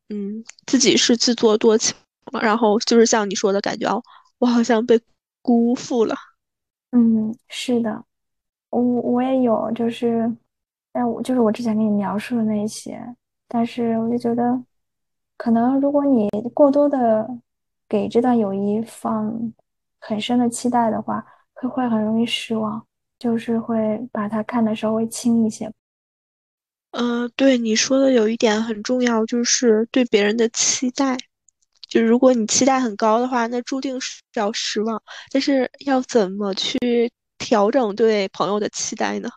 [0.09, 1.95] 嗯，自己是自作多情
[2.33, 4.03] 了，然后就是像你说的感觉，哦，
[4.39, 4.99] 我好像被
[5.41, 6.15] 辜负了。
[6.91, 8.03] 嗯，是的，
[8.69, 10.31] 我我也有，就是，
[10.91, 13.01] 但我就是我之前跟你描述的那些，
[13.47, 14.63] 但是我就觉得，
[15.37, 17.27] 可能如果你过多的。
[17.87, 19.53] 给这段友谊放
[19.99, 21.23] 很深的期待的话，
[21.53, 22.83] 会会很容易失望，
[23.19, 25.71] 就是会把它看得稍微轻一些。
[26.89, 31.15] 呃，对你说的有一点很重要，就是对别人的期待。
[31.95, 35.01] 就如果你期待很高的话，那注定是要失望。
[35.31, 36.77] 但是要怎么去
[37.37, 39.29] 调整对朋友的期待呢？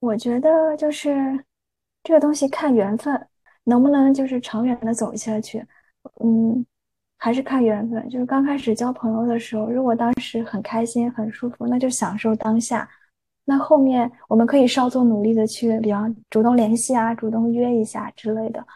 [0.00, 1.44] 我觉得就是
[2.02, 3.28] 这个东西看缘分，
[3.62, 5.64] 能不能就是长远的走下去。
[6.22, 6.66] 嗯。
[7.22, 12.88] 还是看缘分，就是刚开始交朋友的时候，如果当时很开心、很舒服，那就享受当下。
[13.44, 18.66] 那后面我们可以稍作努力的去，比方主动联系啊，主动约一下之类的。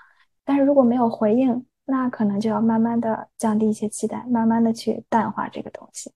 [0.45, 6.11] 但是如果没有回应，那可能就要慢慢的降低一些期待，慢慢的去淡化这个东西。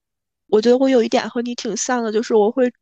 [0.48, 2.72] 我觉得我有一点和你挺像的，就是我会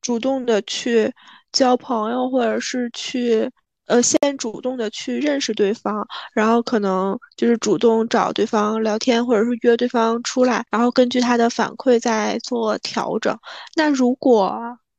[0.00, 1.12] 主动的去
[1.52, 3.50] 交朋友，或者是去。
[3.86, 13.36] 呃，先主动的去认识对方，然后可能就是主动找对方聊天，或者是约对方出来，然后根据他的反馈再做调整。
[13.74, 14.56] 那如果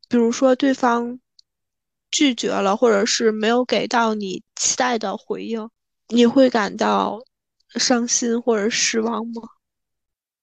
[0.10, 1.18] 比如说对方
[2.12, 5.68] 拒绝了，或者是没有给到你期待的回应，
[6.10, 7.18] 你会感到
[7.76, 9.42] 伤心或者失望吗？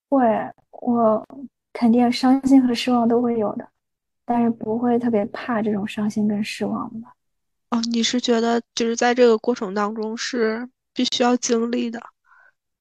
[0.08, 0.24] 会，
[0.70, 1.26] 我
[1.72, 3.68] 肯定伤心和失望都会有的，
[4.24, 7.14] 但是不会特别怕这种伤心跟失望吧。
[7.70, 12.00] 哦，你是觉得就是在这个过程当中是必须要经历的，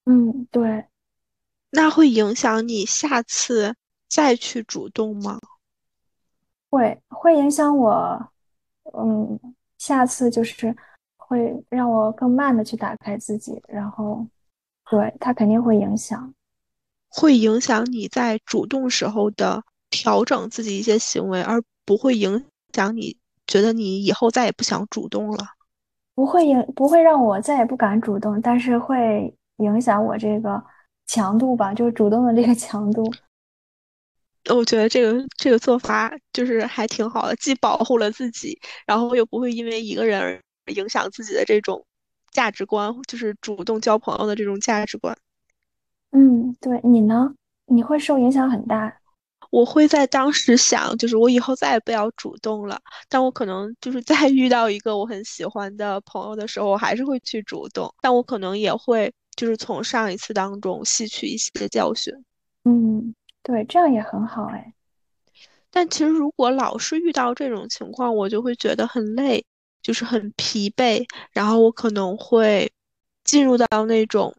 [0.06, 0.86] 嗯，对。
[1.72, 3.76] 那会影响你下次
[4.08, 5.40] 再去主动吗？
[6.72, 8.32] 会，会影响我，
[8.98, 9.40] 嗯，
[9.78, 10.76] 下次就是
[11.18, 14.26] 会让我更慢的去打开自己，然后，
[14.90, 16.34] 对，它肯定会影响，
[17.08, 23.18] 会影响你在主动时候的调整自己一些行为，而不会影响你。
[23.48, 25.44] 觉得你以后再也不想主动了，
[26.14, 30.64] 不会影不会让我再也不敢主动，但是会影响我这个
[31.08, 33.04] 强度吧，就是主动的这个强度。
[34.54, 40.40] 我觉得这个这个做法就是还挺好的，既保护了自己，然后又不会因为一个人而
[40.74, 41.84] 影响自己的这种
[42.32, 45.18] 价值观，就是主动交朋友的这种价值观。
[46.12, 47.34] 嗯，对你呢？
[47.66, 48.96] 你会受影响很大。
[49.52, 52.80] 我会在当时想，就是我以后再也不要主动了。
[53.08, 57.94] 但我可能就是在遇到一个我很喜欢的朋友的时候，我还是会去主动。
[58.02, 62.14] 但我可能也会就是从上一次当中吸取一些教训。
[62.66, 64.74] 嗯，对，这样也很好哎。
[65.72, 69.46] 但其实如果老是遇到这种情况，我就会觉得很累，
[69.82, 72.72] 就是很疲惫，然后我可能会
[73.24, 74.36] 进入到那种。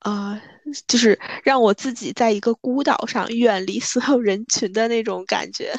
[0.00, 0.40] 啊，
[0.86, 5.74] 就是让我自己在一个孤岛上，远离所有人群的那种感觉。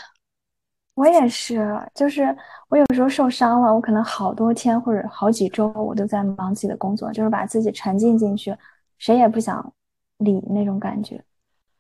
[0.94, 1.60] 我也是，
[1.96, 2.38] 就是
[2.70, 8.56] 我有时候受伤了，我可能好多天或者好几周，我都在忙自己的工作，就是把自己沉浸进去，
[9.00, 9.74] 谁也不想
[10.20, 11.24] 理那种感觉。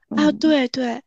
[0.09, 0.99] 啊，对对，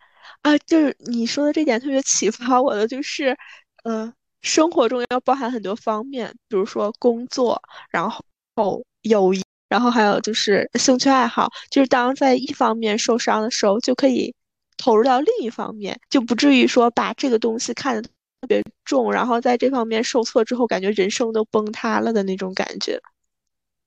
[0.43, 3.37] 啊，就是你说的这点特别启发我的，就是，
[3.83, 9.43] 呃，生活中要包含很多方面，比如说工作，然后友谊。
[9.67, 14.33] 然后还有就是兴趣爱好，就是当在一方面受伤的时候，就可以
[14.77, 18.11] 投入到另一方面，就不至于说把这个东西看得特
[18.47, 23.01] 别重，然后在这方面受挫之后，感觉人生都崩塌了的那种感觉。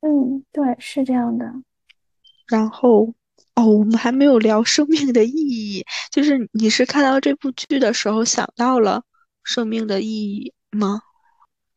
[0.01, 1.45] 嗯，对，是这样的。
[2.47, 3.13] 然后
[3.55, 9.01] 哦，我们还没有聊生命的意义，就是你是看到这部剧的时候想到了
[9.47, 11.01] 生命的意义吗？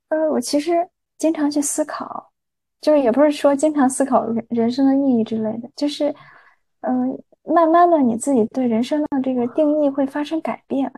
[0.08, 2.32] 呃，我其实经常去思考，
[2.80, 6.12] 就是也不是说经常思考人人生的意义之类的，就是，
[6.80, 10.92] 嗯，慢慢的你自己对人生的这个定义会发生改变。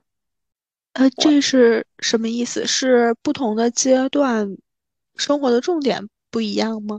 [0.94, 2.64] 呃，这是什么意思？
[2.64, 4.56] 是不同的阶段，
[5.16, 6.98] 生活的重点不一样吗？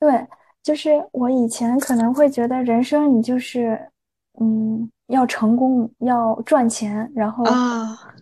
[0.00, 0.26] 对，
[0.62, 3.90] 就是我以前可能会觉得人生你就是，
[4.40, 7.44] 嗯，要成功，要赚钱，然后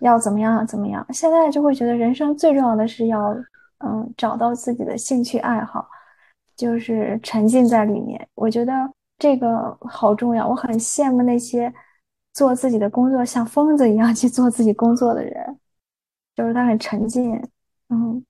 [0.01, 1.07] 要怎么样怎么样。
[1.11, 3.29] 现在就会觉得人生最重要的是要，
[3.85, 5.89] 嗯，找到自己的兴趣爱好，
[6.57, 8.29] 就是沉浸在里面。
[8.35, 8.73] 我觉得
[9.19, 11.73] 这个好重要，我很羡慕那些
[12.33, 15.59] 做自己的工作像疯子一样去做自己工作的人，
[16.35, 17.41] 就是他很沉浸，
[17.89, 18.25] 嗯。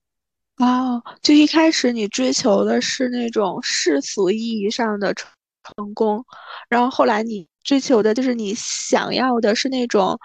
[0.57, 5.27] 哦，就一开始你追求的是那种世俗意义上的成
[5.63, 6.23] 成功，
[6.69, 10.19] 然后后来你追求的就是你想要的是那种，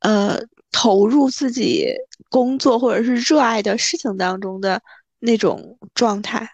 [0.00, 0.38] 呃，
[0.70, 1.88] 投入自己
[2.30, 4.82] 工作或者是热爱的事情当中的
[5.18, 6.48] 那种状态。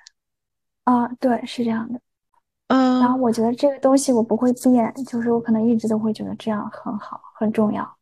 [0.85, 2.01] 啊，对，是这样的。
[2.69, 7.97] 嗯，然后我觉得这个东西我不会变，就是我可能一直都会觉得这样很好，很重要。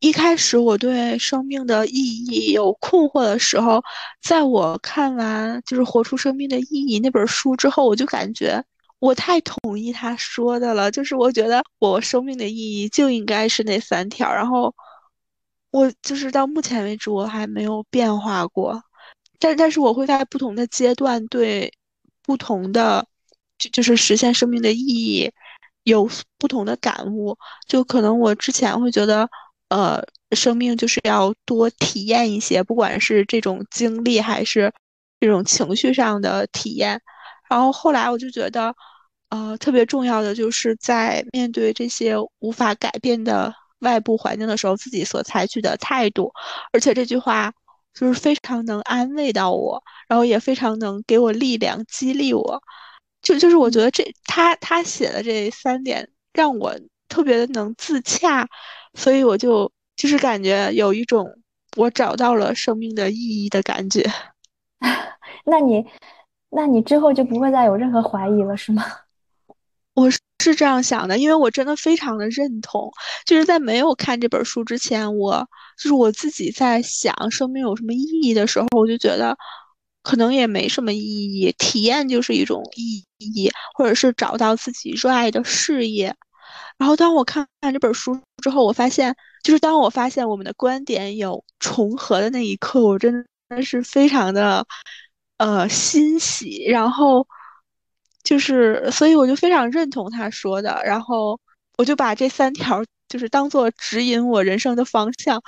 [0.00, 3.82] 一开始我对生命的意义有困惑的时候，
[4.22, 8.62] 在我看完就是《活出生命的意义》那本书之后，我就感觉
[8.98, 10.90] 我太同意他说的了。
[10.90, 14.74] 就是我觉得我生命的意义就应该是那三条，然后
[15.70, 18.82] 我就是到目前为止我还没有变化过。
[19.38, 21.72] 但但是我会在不同的阶段对
[22.22, 23.06] 不同的
[23.58, 25.30] 就就是实现生命的意义
[25.84, 27.36] 有不同的感悟。
[27.66, 29.28] 就可能我之前会觉得。
[29.68, 34.72] 呃，生命就是要多体验一些，不管是这种经历还是
[35.18, 37.02] 这种情绪上的体验。
[37.48, 38.74] 然后后来我就觉得，
[39.30, 46.32] 呃，特别重要的就是在面对这些无法改变的外部环境的时候，自己所采取的态度。
[46.72, 47.52] 而且这句话
[47.94, 52.62] 就是非常能安慰到我，然后也非常能给我力量，激励我。
[53.22, 56.74] 就就是我觉得这他他写的这三点让我
[57.08, 58.46] 特别的能自洽。
[58.94, 61.26] 所以我就就是感觉有一种
[61.76, 64.02] 我找到了生命的意义的感觉。
[65.44, 65.84] 那你，
[66.50, 68.84] 那你之后就不会再有任何怀疑了，是吗？
[69.94, 72.90] 我是这样想的，因为我真的非常的认同。
[73.24, 79.36] 就是在没有看这本书之前，我就是我自己在想生命有什么意义的时候，我就觉得
[80.02, 86.14] 可能也没什么意义，体验就是一种意义，或者是找到自己热爱的事业。
[86.78, 94.66] 然后当我看看这本书之后，我发现，就是当我发现我们的观点有重合的那一刻，我真的是非常的，
[95.38, 96.64] 呃，欣喜。
[96.64, 97.26] 然后，
[98.22, 100.82] 就是，所以我就非常认同他说的。
[100.84, 101.38] 然后，
[101.78, 105.40] 我就把这三条就是当做指引我人生的方向。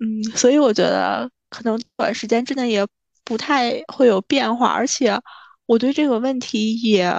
[0.00, 2.86] 嗯，所以我觉得可能短时间之内也
[3.24, 5.20] 不太会有变化，而且
[5.66, 7.12] 我对这个问题也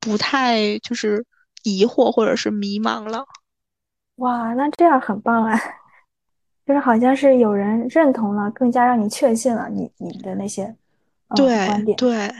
[0.00, 1.26] 不太就是。
[1.62, 3.22] 疑惑或者是迷茫了，
[4.16, 5.54] 哇，那这样很棒啊！
[6.64, 10.74] 就是好像是有人认同了，更加让你确信了你你的那些
[11.36, 12.34] 对对，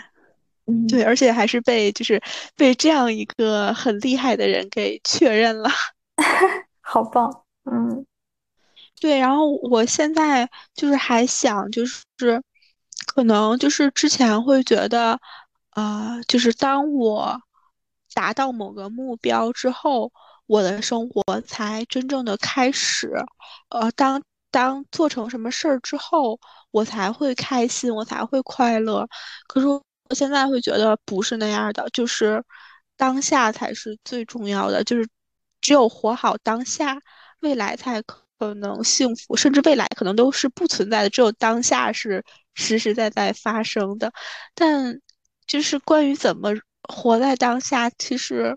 [0.67, 2.21] 嗯，对，而且还是被就是
[2.57, 5.69] 被这样一个很厉害的人给确认了，
[6.81, 8.05] 好棒，嗯，
[9.01, 9.19] 对。
[9.19, 12.05] 然后我现在就是还想，就是
[13.07, 15.21] 可能就是之前会觉得，
[15.75, 17.41] 呃，就是当我。
[18.13, 20.13] 达到某个目标之后，
[20.47, 23.09] 我的生活才真正的开始。
[23.69, 24.21] 呃，当
[24.51, 26.39] 当做成什么事儿之后，
[26.71, 29.07] 我才会开心，我才会快乐。
[29.49, 29.83] 可是我
[30.15, 32.43] 现在会觉得不是那样的，就是
[32.97, 35.09] 当下才是最重要的，就是
[35.61, 36.99] 只有活好当下，
[37.41, 42.25] 未来才可能幸福，甚至未来可能都是不存在的，只有当下是
[42.55, 44.13] 实实在在发生的。
[44.55, 45.01] 但
[45.47, 46.51] 就是关于怎么。
[46.89, 48.57] 活在当下，其实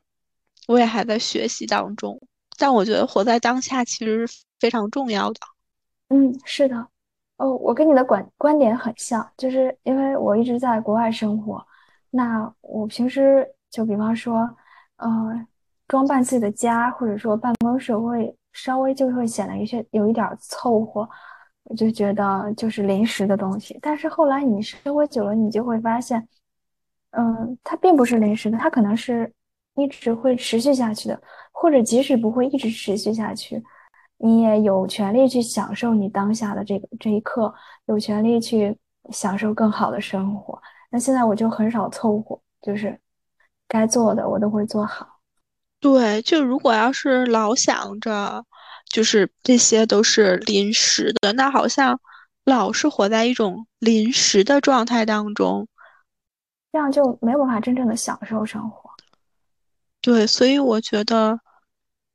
[0.66, 2.20] 我也还在学习当中，
[2.58, 5.40] 但我觉得活在当下其实是非常重要的。
[6.10, 6.88] 嗯，是的。
[7.38, 11.66] 哦，我跟你的观观点很像，就是因为我一直在国外生活，
[12.12, 14.50] 那我平时就比方说，
[14.98, 15.48] 呃，
[15.88, 21.10] 装扮自己的家或者说办公室会稍微就会显得有些有一点凑合，
[21.64, 23.78] 我就觉得就是临时的东西。
[23.82, 26.28] 但是后来你生活久了，你就会发现。
[27.16, 29.32] 嗯，它并不是临时的，它可能是
[29.76, 33.64] 一直会持续下去的，或者即使不会一直持续下去，
[34.18, 37.54] 你也有权利去享受你当下的这个这一刻，
[37.86, 38.78] 有权利去
[39.12, 40.62] 享受更好的生活。
[40.90, 42.98] 那现在我就很少凑合，就是
[43.68, 45.20] 该做的我都会做好。
[45.80, 48.46] 对，就如果要是老想着
[48.88, 52.00] 就是这些都是临时的，那好像
[52.46, 55.68] 老是活在一种临时的状态当中，
[56.72, 58.90] 这样就没有办法真正的享受生活。
[60.00, 61.40] 对，所以我觉得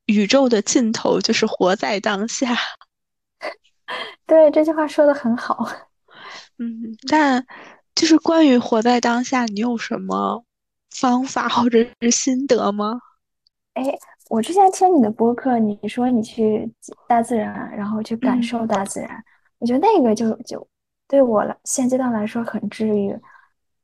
[0.09, 2.55] 宇宙的尽头就是活在当下。
[4.27, 5.67] 对，这句话说的很好。
[6.59, 7.47] 嗯，但
[7.95, 10.45] 就是关于活在当下，你有什么
[10.91, 13.01] 方法或者是心得吗？
[13.75, 13.85] 哎，
[14.29, 16.71] 我之前听你的播客，你说你去
[17.07, 19.25] 大自然，然后去感受大自然，
[19.59, 20.67] 我觉得那个就就
[21.07, 23.17] 对我来现阶段来说很治愈。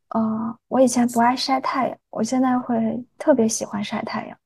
[0.08, 4.36] 呃，我以前不爱晒太阳，我现在会特别喜欢晒太阳，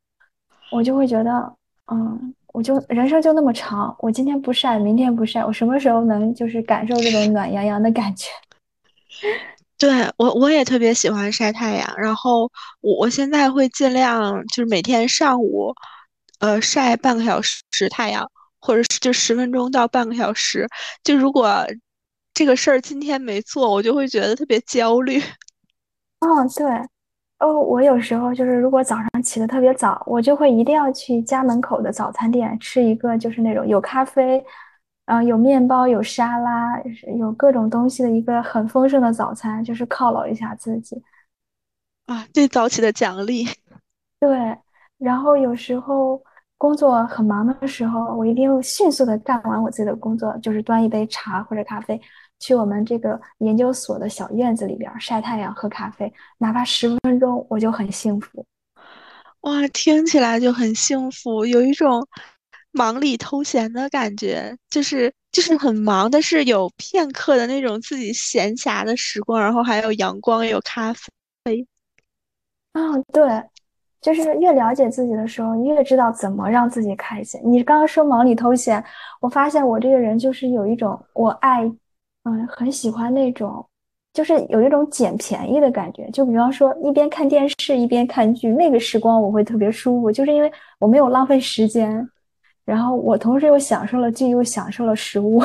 [0.71, 1.57] 我就会觉得，
[1.91, 2.35] 嗯。
[2.55, 8.31] 我就人生就那么长，我今天不晒，明天不晒，我什么时候能就是感受这种暖洋洋的感觉？
[9.79, 11.95] 对我，我也特别喜欢晒太阳。
[11.97, 15.73] 然后我我现在会尽量就是每天上午，
[16.41, 18.29] 呃，晒半个小时太阳，
[18.61, 20.67] 或者是就十分钟到半个小时。
[21.05, 21.65] 就如果
[22.35, 25.21] 这个事儿今天没做，我就会觉得特别焦虑。
[26.21, 26.67] 嗯， 对。
[27.39, 34.45] 哦，我有时候就是，如果早上起得特别早，我就会一定要去家门口的早餐店吃一个，就是那种有咖啡，
[35.07, 36.83] 嗯，有面包，有沙拉，
[37.17, 41.01] 有各种东西的一个很丰盛的早餐，就是犒劳一下自己。
[42.07, 43.45] 啊，对早起的奖励。
[44.19, 44.59] 对，
[44.99, 46.21] 然后有时候
[46.57, 52.01] 工作很忙的时候，我一定迅速的干完我自己的工作，就是端一杯茶或者咖啡。
[52.39, 58.45] 去我们这个研究所的小院子里边晒太阳、喝咖啡，哪怕十分钟，我就很幸福。
[59.43, 62.07] 哇，听起来就很幸福，有一种
[62.73, 71.67] 忙里偷闲的感觉，就是就是很忙，但是有片刻的那种自己闲暇的时光，然后还有阳光，有咖啡。
[72.73, 73.43] 嗯，对，
[74.01, 77.41] 就是越了解自己的时候，越知道怎么让自己开心。
[77.45, 78.85] 你刚刚说忙里偷闲，
[79.21, 81.71] 我发现我这个人就是有一种我爱。
[82.29, 83.67] 嗯，很喜欢那种，
[84.13, 86.11] 就是有一种捡便宜的感觉。
[86.11, 92.07] 就比方说，一边看电视一边看剧，那个时光我会特别舒服，就是因为我没有浪费时间，
[92.67, 95.43] 然后我同时又享受了剧，又享受了食物，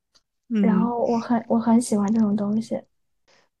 [0.62, 2.80] 然后我很我很喜欢这种东西。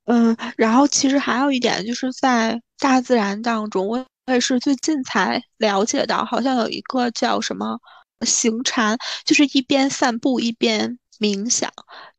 [0.06, 7.78] 嗯，然后其实还有一点，就是在大自然当中，我也是最近才了解到，好像有一个叫什么
[8.22, 8.96] 行禅，
[9.26, 10.98] 就是一边散步一边。
[11.20, 11.70] 冥想，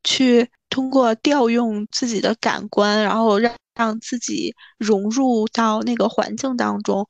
[0.04, 7.08] 去通过调用自己的感官，然后让让自己融入到那个环境当中。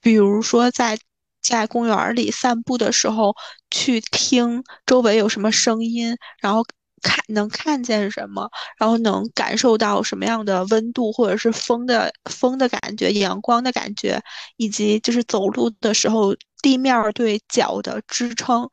[0.00, 0.98] 比如说，在
[1.42, 3.34] 在公园里散步的时候，
[3.70, 6.64] 去听周围有什么声音，然后
[7.02, 14.20] 看能看见什么，然后能感受到什么样的温度，或者是风的风的感觉、阳光的感觉，
[14.56, 18.68] 以及就是走路的时候地面对脚的支撑。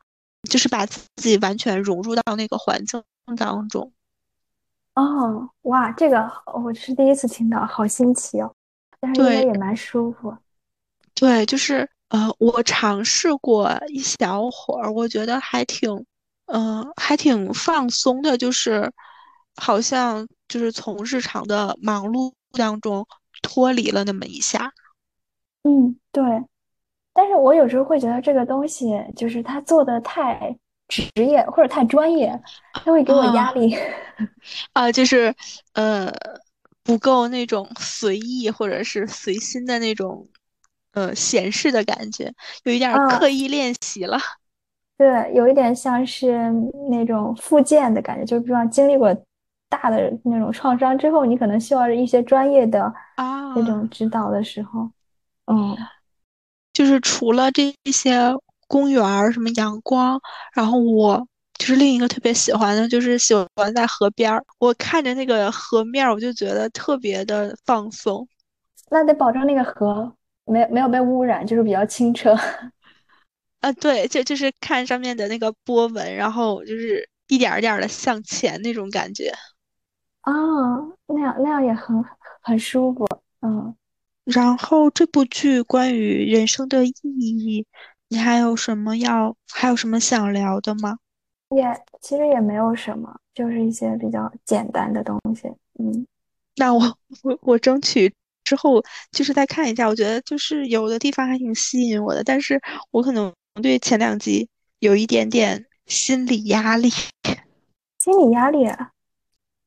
[0.49, 3.01] 就是把自己完全融入到那个环境
[3.38, 3.91] 当中。
[4.95, 8.53] 哦，哇，这个我是第一次听到，好新奇哦。
[8.99, 10.38] 但是应该也蛮舒服。
[11.15, 16.05] 对，就是呃，我尝试过一小会儿，我觉得还挺，
[16.45, 18.91] 嗯，还挺放松的，就是
[19.55, 23.05] 好像就是从日常的忙碌当中
[23.41, 24.71] 脱离了那么一下。
[25.63, 26.24] 嗯，对。
[27.13, 30.57] 但是我有时候会觉得这个东西就是他做的太
[30.94, 32.39] 职业或者太专业，
[32.72, 33.76] 他会给我压力。
[34.74, 35.34] 啊，就是
[35.74, 36.14] 呃
[36.84, 40.28] 不够那种随意或者是随心的那种
[40.94, 42.32] 呃闲适的感觉，
[42.64, 44.18] 有一点刻意练习了。
[44.98, 46.52] 对，有一点像是
[46.89, 49.12] 那种复健的感觉，就是比方经历过
[49.70, 52.84] 大的那种创伤之后，你可能需要一些专业的
[53.16, 54.89] 啊那种指导的时候，
[55.48, 55.76] 嗯。
[56.74, 58.34] 就是除了这些
[58.74, 60.19] 公园儿，什么阳光，
[60.55, 61.24] 然后我
[61.59, 64.43] 就是另一个特别喜欢的，就是喜欢在河边儿。
[64.57, 68.28] 我看着那个河面儿，我就觉得特别的放松。
[68.89, 70.11] 那得保证那个河
[70.45, 72.34] 没没有被污染，就是比较清澈。
[73.61, 79.32] 啊， 对，就就是看上面的那个波纹，然后就是一点儿点儿的向前那种感觉。
[80.24, 82.03] 哦，那样那样也很
[82.41, 83.07] 很舒服，
[83.41, 83.76] 嗯。
[84.26, 87.65] 然后这部剧关于人生的意义，
[88.14, 90.99] 你还有什么要还有什么想聊的吗？
[91.49, 91.66] 也
[91.99, 95.47] 其实也没有什么，就是一些比较简单的东西。
[95.80, 96.05] 嗯，
[96.55, 102.61] 那我我我争取之后就是再看一下，我觉得就是有的地方还挺吸引我的，但是
[102.91, 103.34] 我可能
[103.64, 104.47] 对前两集
[104.78, 106.91] 有一点点心理压力。
[107.97, 108.68] 心理压力？
[108.68, 108.91] 啊？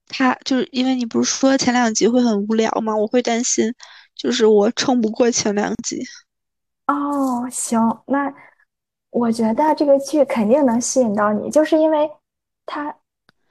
[0.06, 2.94] 他就是因为你不是说前两集会很无聊吗？
[2.94, 3.74] 我会担心。
[4.14, 6.02] 就是我撑不过前两集。
[6.86, 8.32] 哦，行，那
[9.10, 12.08] 我觉得这个剧肯定能吸引到你，就是因为
[12.64, 12.94] 它，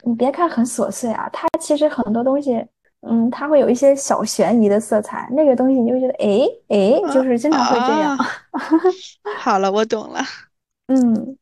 [0.04, 2.66] 你别看很琐碎啊，它其实很多东西，
[3.02, 8.18] 嗯，它会有一些小悬疑的色彩，那个东西你就觉得，哎哎，就是经常会这样。
[9.40, 10.22] 好了，我懂了。
[10.88, 11.38] 嗯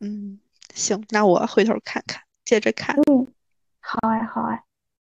[0.00, 0.38] 嗯，
[0.74, 2.94] 行，那我回头看看，接着看。
[3.08, 3.26] 嗯，
[3.80, 4.62] 好哎，好哎。